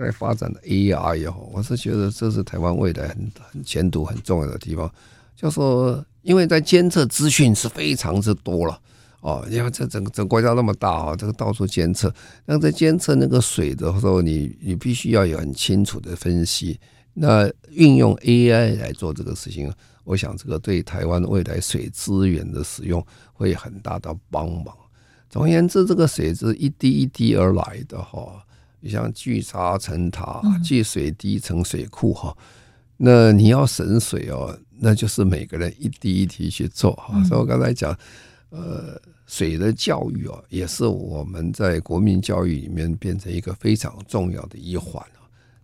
[0.00, 4.90] 在发展的 AI 也好，我是觉得这是台湾未来很很前途很重要的地方。
[5.36, 8.80] 就说，因为在监测资讯是非常之多了
[9.20, 12.12] 哦，因为这整个整个国家那么大啊，这个到处监测，
[12.46, 16.78] 那在监测那个水的时候，你你必须要有很清楚的分析。
[17.12, 19.70] 那运用 AI 来做这个事情，
[20.04, 24.74] 我想这个对台湾未来水资源的使用会有很大的帮忙。
[25.28, 28.42] 总而言之，这个水是一滴一滴而来的哈，
[28.88, 32.36] 像聚沙成塔，聚水滴成水库哈。
[32.96, 37.22] 那你要省水哦，那就是每个人一滴一滴去做哈。
[37.24, 37.96] 所以我刚才讲，
[38.50, 45.04] 呃，水的教育哦，也是我们在国民教育里面变成一个非常重要的一环。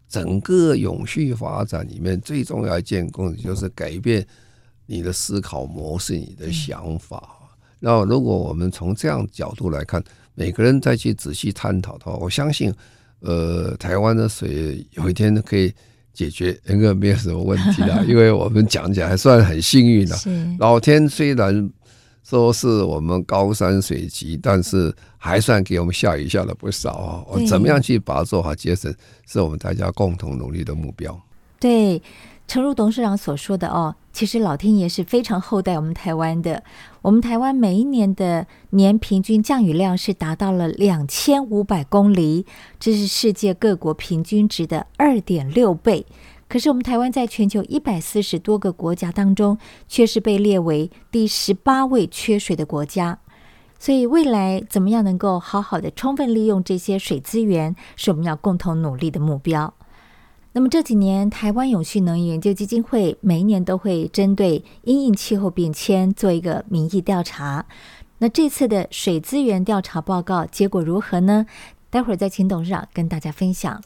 [0.08, 4.24] 整个永续发展里面最重要一件工作就是改变
[4.86, 7.28] 你的思考模式，你的想法。
[7.80, 10.02] 那如果我们从这样角度来看，
[10.34, 12.72] 每个人再去仔细探讨的话，我相信，
[13.26, 15.72] 呃，台湾的水有一天可以
[16.12, 18.04] 解决，应该没有什么问题的。
[18.06, 20.16] 因为我们讲起来还算很幸运的，
[20.60, 21.70] 老天虽然
[22.22, 27.24] 说是我们高山水急，但是还算给我们下雨下了不少啊。
[27.28, 28.94] 我怎么样去把它做好节省，
[29.26, 31.20] 是我们大家共同努力的目标。
[31.58, 32.00] 对。
[32.48, 36.64] 诚如董事长所说的哦，其实老天爷是非常厚待我们台湾的。
[37.02, 42.46] 我们台湾每一年的年平均降雨量是达到了两千五百公里，
[42.80, 46.06] 这是世界各国平均值的二点六倍。
[46.48, 53.18] 可是我们台湾在全球一百四十多个国家当中，却是被列为第十八位缺水的国家。
[53.78, 59.74] 所以未来怎么样能够好好的充分利用这些水资源，是我们要共同努力的目标。
[60.56, 67.66] 那么这几年，台湾永续能源研究基金会每一年都会针对因应气候变迁做一个民意调查。
[68.20, 71.44] 那这次的水资源调查报告结果如何呢？
[71.90, 73.82] 待会儿再请董事长跟大家分享。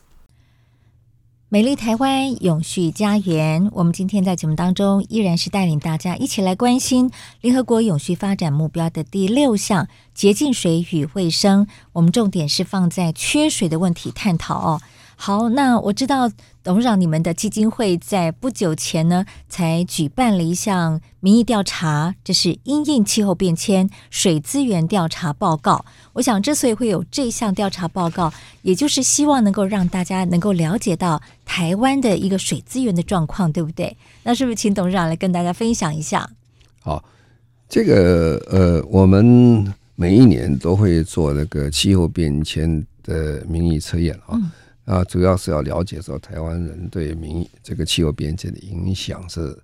[1.48, 11.66] 美丽台湾永续家园，我们今天在节目当中依然是带领大家一起来关心联合国永续发展目标的第六项洁净水与卫生。
[11.94, 14.80] 我们重点是放在缺水的问题探讨哦。
[15.22, 16.30] 好，那我知道
[16.62, 25.82] 董事长，你们的基金会在不久前呢，才举办了一项民意调查，这是因应气候变迁水资源调查报告。
[26.12, 33.96] 我想，之所以会有这项调查报告，也就是希望能够让大家能够了解到台湾的一个水资源的状况，对不对？
[34.24, 36.28] 那是不是请董事长来跟大家分享一下？
[36.82, 37.02] 好，
[37.70, 44.34] 这个呃，我们每一年都会做那个气候变迁的民意测验啊。
[44.34, 44.50] 嗯
[44.90, 49.56] 啊，主要是要了解说台湾人对民这个气候变迁的影响是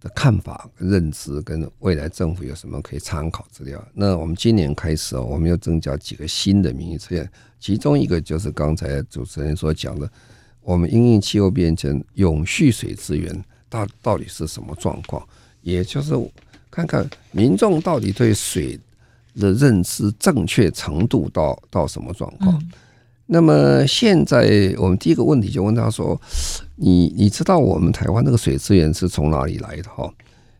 [0.00, 3.80] 的看法、认知，跟未来政府有什么可以参考资料。
[3.94, 10.10] 那我们今年开始哦，我们又增加几个新的民意测验，其中一个就是刚才主持人所讲的，
[10.60, 15.24] 我们因应气候变迁永续水资源到到底是什么状况，
[15.62, 16.12] 也就是
[16.68, 18.76] 看看民众到底对水
[19.36, 22.60] 的认知正确程度到到什么状况。
[23.26, 26.20] 那么现在我们第一个问题就问他说
[26.76, 30.12] ：“你你知道我们台湾那个水资源是从哪里来的？”哈，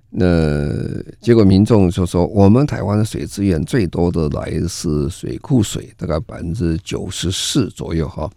[0.08, 0.72] 那
[1.20, 8.30] 结果民众就说：“我们台湾的水资源最多的来是水库水，大概百分之九十四左右。”哈，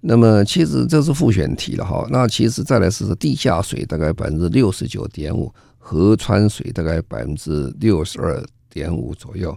[0.00, 1.84] 那么其实这是复选题了。
[1.84, 9.54] 哈，那其实再来是地下水，大概百分之六十九点五，河川水大概百分之六十二点五左右。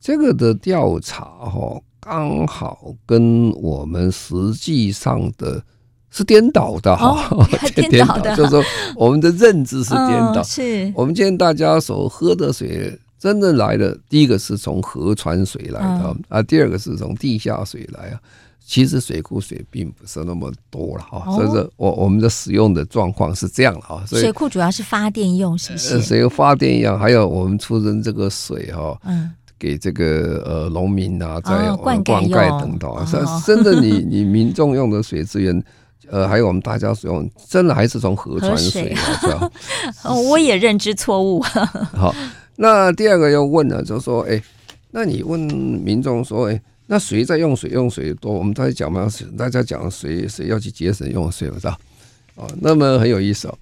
[0.00, 1.82] 这个的调查，哈。
[2.00, 5.62] 刚好跟我们实际上的
[6.10, 7.28] 是颠倒的哈，
[7.74, 8.62] 颠倒的，就是说
[8.96, 10.42] 我们的认知是颠倒。
[10.42, 18.20] 是，我们今天大家所喝的水，真正来的第一个是从河川水来的啊，第二个是从地下水来啊。
[18.64, 24.02] 其实水库水并不是那么多了哈，所以说我我们的使用的状况是这样的哈。
[24.06, 26.02] 水库主要是发电用，是不是？
[26.02, 29.30] 水发电用，还有我们出生这个水哈，嗯。
[29.58, 35.62] 给这个呃农民啊，在灌溉等等啊，是真的，你 你民众用的水资源，
[36.08, 39.50] 呃，还有我们大家使用，真的还是从河川水是吧？
[40.30, 41.40] 我也认知错误。
[41.92, 42.14] 好，
[42.56, 44.40] 那第二个要问呢，就是说，哎，
[44.92, 47.70] 那你问民众说，哎，那谁在用水？
[47.70, 48.32] 用水多？
[48.32, 51.76] 我们在讲嘛，大家讲谁谁要去节省用水，是吧？
[52.36, 53.58] 哦，那么很有意思哦，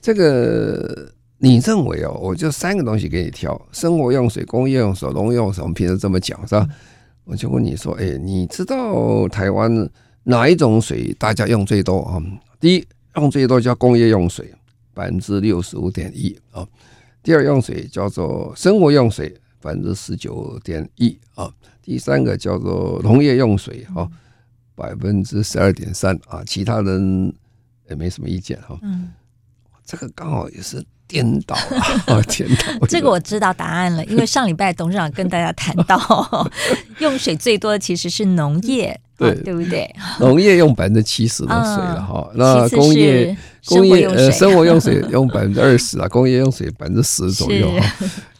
[0.00, 1.10] 这个。
[1.40, 5.62] 你认为哦，我就三个东西给你挑：生活用水、工业用水、农业用水。
[5.62, 6.68] 我们平时这么讲是吧？
[7.22, 9.88] 我就问你说，哎，你知道台湾
[10.24, 12.20] 哪一种水大家用最多啊？
[12.58, 12.84] 第一
[13.14, 14.52] 用最多叫工业用水，
[14.92, 16.66] 百分之六十五点一啊。
[17.22, 19.28] 第二用水叫做生活用水，
[19.60, 21.48] 百分之十九点一啊。
[21.82, 24.08] 第三个叫做农业用水啊，
[24.74, 26.42] 百分之十二点三啊。
[26.44, 27.32] 其他人
[27.88, 28.76] 也没什么意见哈。
[28.82, 29.10] 嗯，
[29.84, 30.84] 这个刚好也是。
[31.08, 31.56] 颠倒
[32.06, 32.86] 了， 颠倒。
[32.86, 36.48] 这个我知道答案了，因为上礼拜董事长跟大家谈到，
[37.00, 39.92] 用水最多的其实是农业，对对不对？
[40.20, 43.36] 农业用百分之七十的水了哈，那工业
[43.66, 47.68] 工业呃生活用水用百分之二十啊， 工业用水百分之十左右。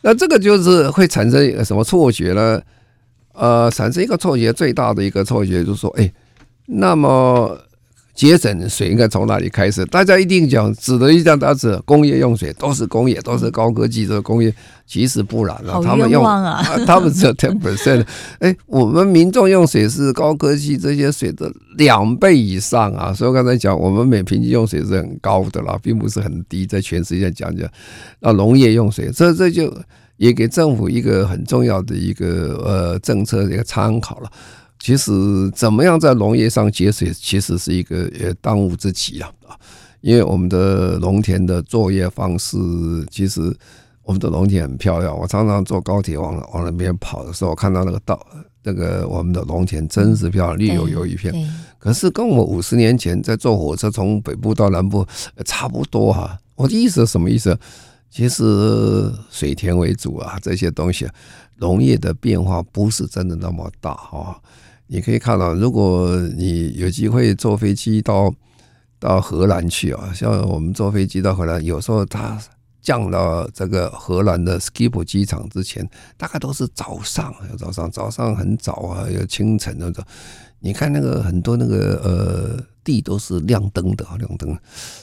[0.02, 2.60] 那这个就是会产生什么错觉呢？
[3.32, 6.12] 呃，产生一个错觉，最大的一个错觉就是说，哎，
[6.66, 7.58] 那么。
[8.18, 9.84] 节省水应该从哪里开始？
[9.86, 14.52] 大家一定讲，指的一讲，大指工业用水都是工业，都是高科技的工业。
[14.88, 18.04] 其实不然啊，他们用啊，他们只有 ten percent。
[18.40, 23.12] 哎，我们民众用水是高科技这些水的两倍以上啊！
[23.12, 26.66] 所以刚才讲，我们每平均用水是很高的啦，并不是很低。
[26.66, 27.70] 在全世界讲讲，
[28.18, 29.72] 那农业用水，这这就
[30.16, 34.28] 也给政府一个很重要的一个呃政策的一个参考了。
[34.78, 39.30] 其实，怎么样在农业上节水，其实是一个呃当务之急啊！
[39.46, 39.56] 啊，
[40.00, 42.56] 因为我们的农田的作业方式，
[43.10, 43.40] 其实
[44.02, 45.18] 我们的农田很漂亮。
[45.18, 48.24] 我常常坐高铁往往那边跑的时候，看到那个道，
[48.62, 51.34] 那个我们的农田真是漂亮，绿油油一片。
[51.78, 55.04] 可是跟我五十年前在坐火车从北部到南部
[55.44, 56.38] 差不多哈、啊。
[56.54, 57.58] 我的意思是什么意思？
[58.10, 61.06] 其实水田为主啊，这些东西，
[61.56, 64.40] 农业的变化不是真的那么大哈。
[64.88, 68.34] 你可以看到，如果你有机会坐飞机到
[68.98, 72.38] 到荷兰去啊，像我们坐飞机到荷兰，有时候它
[72.80, 75.86] 降到这个荷兰的 Schiphol 机场之前，
[76.16, 80.02] 大概都是早上，早上，早上很早啊，有清晨那种。
[80.60, 84.58] 你看那个很多那个呃地都是亮灯的，亮灯。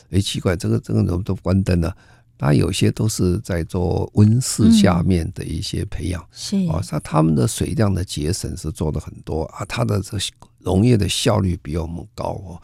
[0.09, 1.95] 哎，奇怪，这个这个怎么都关灯了？
[2.37, 10.17] 它有些都是在做温室下面的一些培养，是啊，像他们的水量的节省是做的很多啊，它的这
[10.59, 12.61] 农业的效率比我们高哦。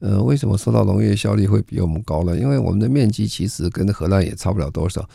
[0.00, 2.38] 呃，为什么说到农业效率会比我们高呢？
[2.38, 5.08] 因为我们的面积其实跟荷兰也差不了多少，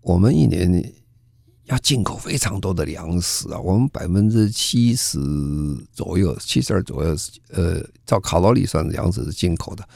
[0.00, 0.92] 我们一年
[1.66, 5.18] 要进口非常多的粮食啊，我们百分之七十
[5.92, 7.14] 左右，七十二左右，
[7.50, 9.88] 呃，照卡路里算，粮食是进口的。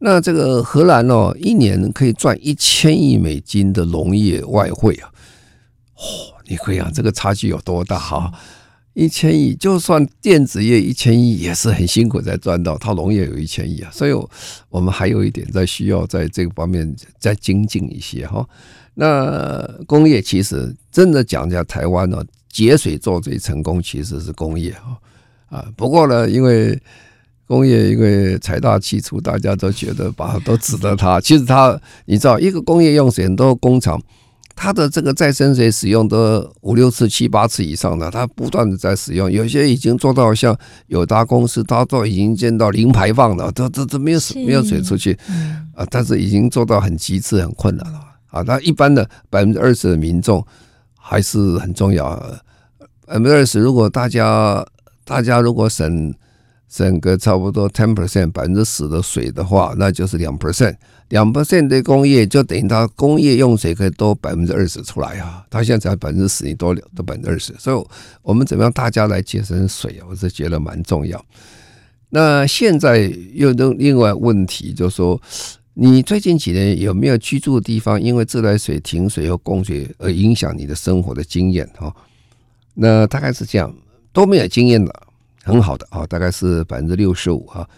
[0.00, 5.10] 那这个荷兰哦，一年可以赚一千亿美金的农业外汇啊！
[5.96, 8.32] 哦，你可以想这个差距有多大哈？
[8.94, 14.12] 一千亿，就算电子业一千亿也是很辛苦才赚到，它农业有一千亿啊，所以
[14.68, 18.44] 我们还有一点在需要在这个方面再精进一些哈。
[18.94, 24.98] 那工业其实真的讲一下台湾呢，节水做最成功其实是工业哈
[25.56, 25.72] 啊。
[25.76, 26.76] 不过呢，因为
[27.48, 31.18] 工业因为财大气粗，大家都觉得把都指着它。
[31.24, 33.98] 其实它，你知道，一个工业用水很多工厂，
[34.54, 39.32] 它的这个再生水使用都五六次、七八次以上的，它不断的在使用。
[39.32, 40.54] 有些已经做到像
[40.88, 45.18] 友达公司，它都已经见到零排放了，都都都没有水没有水出去
[45.74, 45.86] 啊。
[45.90, 48.42] 但是已经做到很极致、很困难了啊。
[48.42, 50.46] 那一般的百分之二十的民众
[50.94, 52.14] 还是很重要。
[53.06, 54.62] 百分之二十，如果大家
[55.06, 56.12] 大家如果省。
[56.68, 60.76] 整个差不多 ten percent 百分之十的水的话，那就是两 percent，
[61.08, 65.42] 两 percent 的工业就等于它工业用水可以多百分之二十出来啊。
[65.48, 67.86] 它现在才百分之十，你多多百分之二十，所以
[68.20, 70.06] 我们怎么样大家来节省水啊？
[70.10, 71.24] 我是觉得蛮重要。
[72.10, 75.18] 那现在又另另外问题就是说，
[75.72, 81.66] 你最近几年有没有居住的地方因为自来水停水和供水而影响你的生活的经验？
[81.78, 81.94] 哈，
[82.74, 83.74] 那大概是这样，
[84.12, 84.92] 都没有经验的。
[85.48, 87.68] 很好的啊，大概是百分之六十五啊，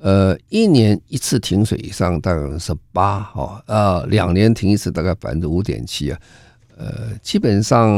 [0.00, 6.18] 呃，一年一次停水以上大概是八哈，呃，两年停一次大概百分之五点七啊。
[6.76, 7.88] 呃，基本上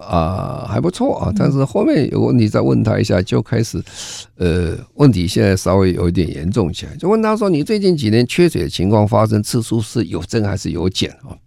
[0.00, 3.80] 啊、呃、还不错啊，但是后面有问题再问他一下，就开始
[4.34, 11.38] 呃问题现在稍微有一点严重起来，就问他说：“你最近几年缺水的情况发生次数是有增还是有减啊？”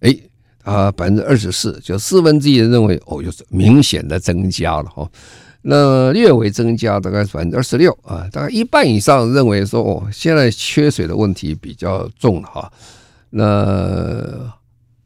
[0.00, 0.16] 哎，
[0.64, 5.06] 他百分之二十四，就四分之一人认为哦，就是明显的增加了哈。
[5.62, 12.72] 那略微增加大概是百分之二十六啊，大概一半以上认为说哦，现在缺水的问题比较重了哈。
[13.30, 14.52] 那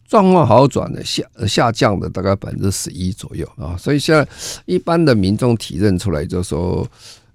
[0.06, 4.26] 状况好转的下下降的大概百分之十一左右啊，所以现在
[4.64, 6.86] 一般的民众体认出来，就是说，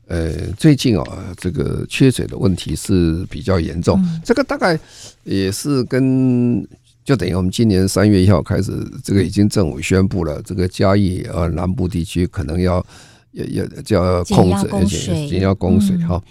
[0.08, 1.04] 呃，最近啊，
[1.36, 4.02] 这个缺水的问题是比较严重。
[4.24, 4.80] 这个大概
[5.26, 6.66] 也是跟
[7.04, 8.72] 就等于我们今年三月一号开始，
[9.04, 12.86] 这个已经政府宣布了，这个嘉义呃南部地区可能要
[13.32, 16.22] 要要就要控制，而且也要供水哈。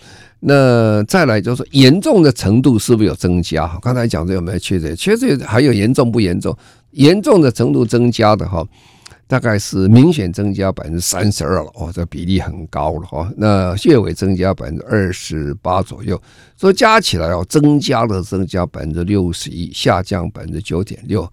[0.41, 3.67] 那再来就是，严重的程度是不是有增加？
[3.83, 4.95] 刚才讲这有没有缺水？
[4.95, 6.57] 缺水还有严重不严重？
[6.93, 8.65] 严重的程度增加的哈，
[9.27, 13.29] 大概是明显增加百分之三十二了哦，这比例很高了哈。
[13.37, 16.21] 那穴位增加百分之二十八左右，
[16.57, 21.29] 所以加起来哦，增加了增加百分之六十一，下降百分之九点六。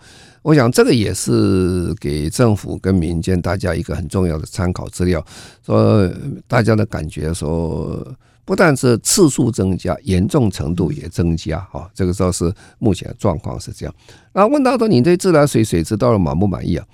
[0.46, 5.26] 我想这个也是给政府跟民间大家一个很重要的参考资料，
[5.66, 6.08] 说
[6.48, 8.16] 大家的感觉说。
[8.48, 13.96] 不但是次数增加，严重程度也增加哈，这个时候是目前的状况是这样。
[14.34, 16.86] 那问到说你对自来水水质到底满不满意啊？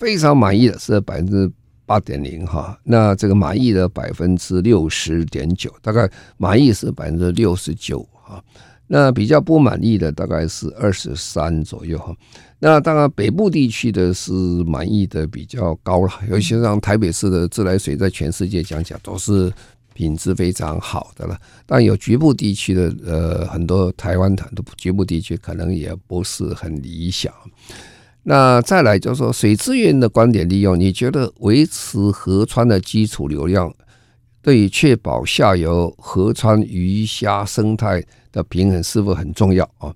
[0.00, 1.48] 非常满意的是百分之
[1.84, 8.42] 八点零哈，那这个满意的百分之六十点九，大概满意是百分之六十九哈，
[8.88, 12.12] 那比较不满意的大概是二十三左右哈。
[12.58, 19.52] 那当然北部地区的是满意的比较高了，尤其像台北市的自来水，在全世界讲讲都是。
[19.96, 24.44] 品质非常好的了，但有局部地区的呃，很多台湾的
[24.76, 27.32] 局部地区可能也不是很理想。
[28.22, 33.72] 那再来就是说水资源的观点利用，你觉得维持河川的基础流量，
[34.42, 39.90] 对于确保下游河川鱼虾生态的平衡是否很重要啊？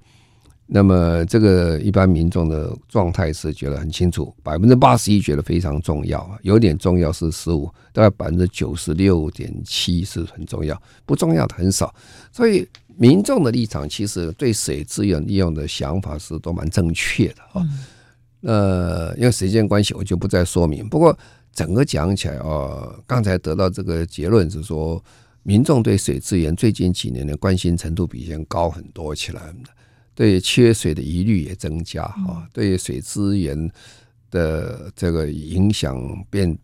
[0.73, 11.93] 那么这个一般民众的状态是觉得很清楚，百分之八十一觉得非常重要啊，有点重要是十五，大概百分之九十六点七是很重要，不重要的很少。
[12.31, 12.65] 所以
[12.97, 17.67] 民众的立场其实对水资源利用的想法是都蛮正确的啊。
[18.43, 20.89] 呃，因为时间关系，我就不再说明。
[20.89, 21.19] 不过
[21.53, 25.03] 整个讲起来啊，刚才得到这个结论是说，
[25.43, 29.53] 民众对水资源最近几年的关心程度比以前高很多起来。
[30.21, 33.57] 对缺水的疑虑也增加哈，对水资源
[34.31, 35.99] 的这个影响
[36.29, 36.59] 变，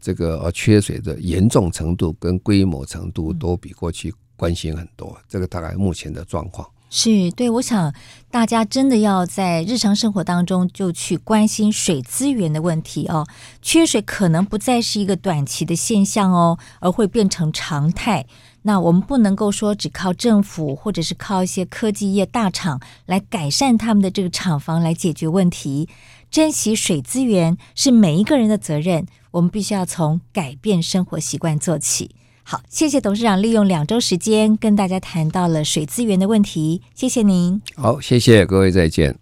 [0.00, 6.68] 这个呃缺水的严重程度跟规模程度都比过去关心很多，这个大概目前的状况。
[6.90, 7.94] 是对，我想
[8.32, 13.24] 大家真的要在日常生活当中就去关心水资源的问题哦。
[13.62, 18.26] 缺水可能不再是一个短期的现象哦，而会变成常态。
[18.62, 25.88] 那我们不能够说只靠政府或者是靠一些科技业大厂来改善他们的这个厂房来解决问题。
[26.30, 32.14] 珍惜水资源是每一个人的责任，我们必须要从改变生活习惯做起。
[32.44, 37.60] 好，谢谢董事长利用两周时间跟大家谈到了水资源的问题，谢谢您。
[37.76, 39.16] 好，谢谢各位，再见。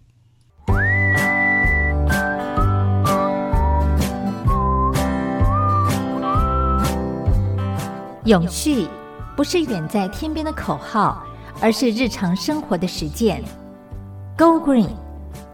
[8.25, 8.87] 永续
[9.41, 11.25] 不是远在天边的口号，
[11.59, 13.41] 而是日常生活的实践。
[14.37, 14.89] Go Green，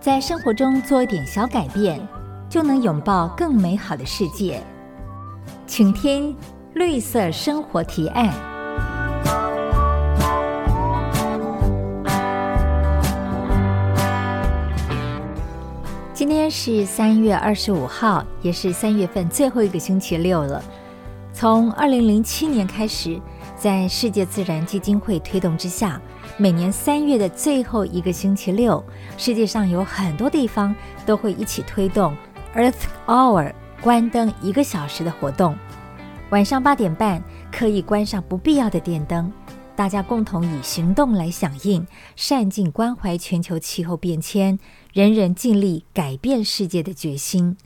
[0.02, 2.06] 在生活中做一点小改变，
[2.50, 4.62] 就能拥抱更美好的世界。
[5.66, 6.36] 请听。
[6.74, 8.30] 绿色生活提案。
[16.14, 20.62] 今天是三月二十五号，也是三月份最后一个星期六了。
[21.32, 23.20] 从二零零七年开始，
[23.58, 26.00] 在世界自然基金会推动之下，
[26.38, 28.84] 每年三月的最后一个星期六，
[29.18, 30.76] 世界上有很多地方
[31.08, 32.16] 都会一起推动
[32.56, 33.52] Earth Hour
[33.82, 35.58] 关灯一个小时的活动。
[36.30, 39.32] 晚上八点半，可以关上不必要的电灯，
[39.76, 44.60] 大家共同以行动来响应，善尽关怀全球气候变迁、
[44.94, 47.58] 人人尽力改变世界的决心。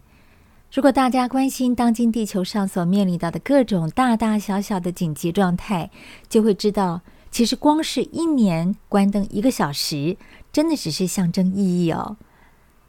[0.72, 5.92] 如果大家关心当今地球上所面临到的各种大大小小的紧急状态，
[6.30, 10.16] 就会知道，其实光是一年关灯一个小时，
[10.54, 12.16] 真的只是象征意义哦。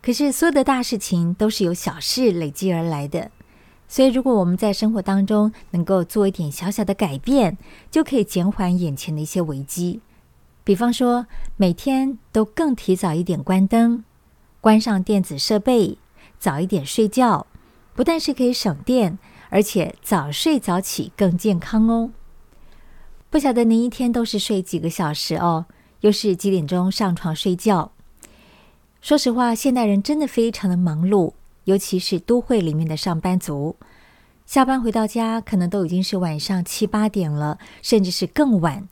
[0.01, 3.33] 可是所有的大事情都是由小事累积而来的。
[3.89, 7.59] 所以，如果我们在生活当中能够做一点小小的改变，
[7.91, 10.01] 就可以减缓眼前的一些危机。
[10.63, 11.27] 比方说，
[11.57, 14.05] 每天都更提早一点关灯，
[14.61, 15.99] 关上电子设备，
[16.39, 17.47] 早一点睡觉，
[17.95, 19.19] 不但是可以省电，
[19.51, 22.11] 而且早睡早起更健康哦。
[23.29, 25.67] 不晓得您一天都是睡几个小时哦？
[26.01, 27.93] 又是几点钟上床睡觉？
[29.01, 31.33] 说实话，现代人真的非常的忙碌，
[31.65, 33.77] 尤其是都会里面的上班族，
[34.47, 38.89] 下班回到家可能都已经是晚上七八点了，甚至是更晚。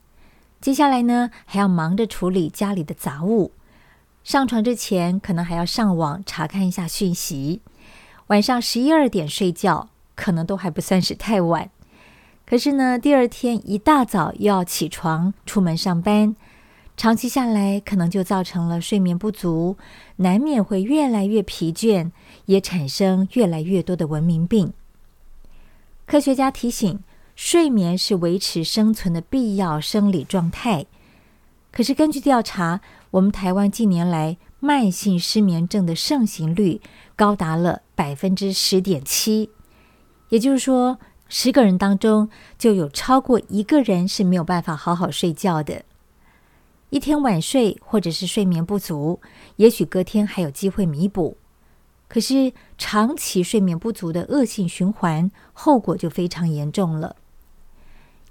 [0.60, 3.52] 接下来呢，还要忙着处理家里的杂物，
[4.22, 7.60] 上床之前可能还要上网查看一下讯息。
[8.30, 11.68] 晚上十一二点睡觉，可能都还不算是太晚。
[12.46, 16.36] 可是呢，第二天一大早又要起床出门上班，
[16.96, 19.76] 长期下来可能就造成了睡眠不足，
[20.16, 22.12] 难免会越来越疲倦，
[22.46, 24.72] 也产生越来越多的文明病。
[26.06, 27.00] 科学家提醒，
[27.34, 30.86] 睡眠是维持生存的必要生理状态。
[31.72, 36.80] 可是根据调查，我们台湾近年来慢性失眠症的盛行率
[37.16, 39.50] 高达了百分之十点七，
[40.30, 40.98] 也就是说，
[41.28, 45.84] 十个人当中就有超过一个人是没有办法好好睡觉的。
[46.88, 49.20] 一天晚睡或者是睡眠不足，
[49.56, 51.36] 也许隔天还有机会弥补，
[52.08, 57.16] 可是长期睡眠不足的恶性循环，后果就非常严重了。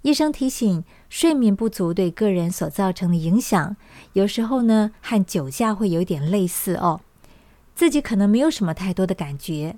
[0.02, 3.78] 医生提醒，睡眠不足对个人所造成的影响，
[4.14, 7.02] 有时候呢和酒驾会有点类似哦。
[7.80, 9.78] 自己可能没有什么太多的感觉，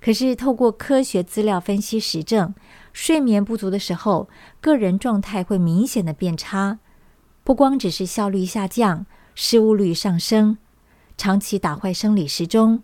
[0.00, 2.54] 可是透过科学资料分析实证，
[2.94, 6.78] 睡眠不足的时候，个人状态会明显的变差，
[7.44, 10.56] 不光只是效率下降、失误率上升，
[11.18, 12.82] 长期打坏生理时钟，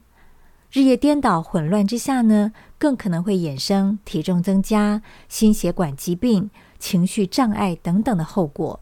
[0.70, 5.00] 日夜颠倒、混乱之下呢，更可能会衍生体重增加、
[5.30, 8.78] 心血管疾病、情绪障碍等等的后果。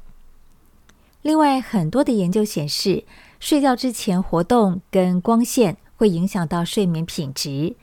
[1.22, 3.04] 另外，很多的研究显示，
[3.38, 7.76] 睡觉之前活动跟光线会影响到睡眠品质。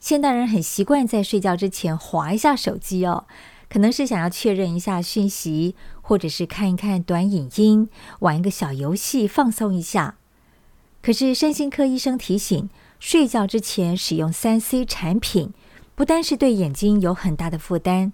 [0.00, 3.26] 现代人很习惯在睡觉之前划一下手机哦，
[3.70, 10.16] 可能是想要确认一下讯息，或者是看一看短影音，玩一个小游戏放松一下。
[11.00, 12.68] 可是身心科医生提醒，
[12.98, 15.52] 睡觉之前使用三 C 产品，
[15.94, 18.10] 不单是对眼睛有很大的负担，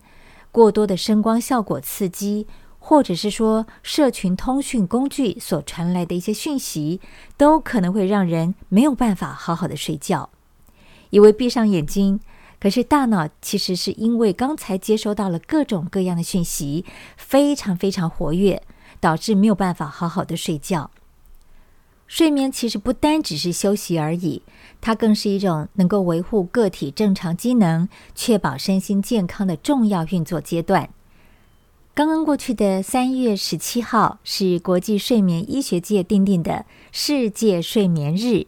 [0.52, 2.46] 过多的声光效果刺激。
[2.82, 7.00] 或者是说，社群通讯工具所传来的一些讯息，
[7.36, 10.30] 都可能会让人没有办法好好的睡觉。
[11.10, 12.18] 以为闭上眼睛，
[12.58, 16.84] 可是大脑其实是因为刚才接收到了各种各样的讯息，
[17.16, 18.62] 非常非常活跃，
[18.98, 20.90] 导致没有办法好好的睡觉。
[22.08, 24.42] 睡眠其实不单只是休息而已，
[24.80, 30.90] 它更是一种能够维护个体正常机能、确保身心健康的重要运作阶段。
[32.00, 38.46] 刚刚过去的三月十七号是国际睡眠医学界订定的世界睡眠日，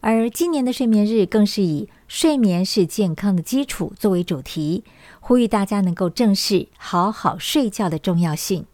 [0.00, 4.82] 而今年的睡眠日更是以“睡眠是健康的基础”作为主题，
[5.20, 8.66] 呼吁大家能够正视好好睡觉的重要性。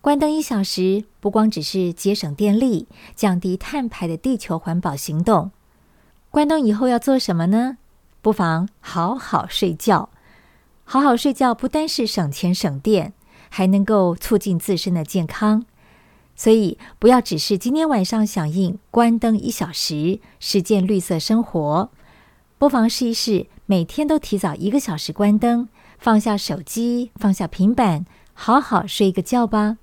[0.00, 5.50] 关灯一小时，不光只是节省电力、降低碳排的地球环保行动。
[6.30, 7.76] 关灯以后要做什么呢？
[8.22, 10.08] 不妨好好睡觉。
[10.92, 13.14] 好好睡觉不单是省钱省电，
[13.48, 15.64] 还能够促进自身的健康。
[16.36, 21.90] 所以，不要只是今天晚上响应关灯一小时，实践绿色生活。
[22.58, 29.78] 不妨试一试，每天都提早一个小时关灯，放下手机，放下平板，好好睡一个觉吧。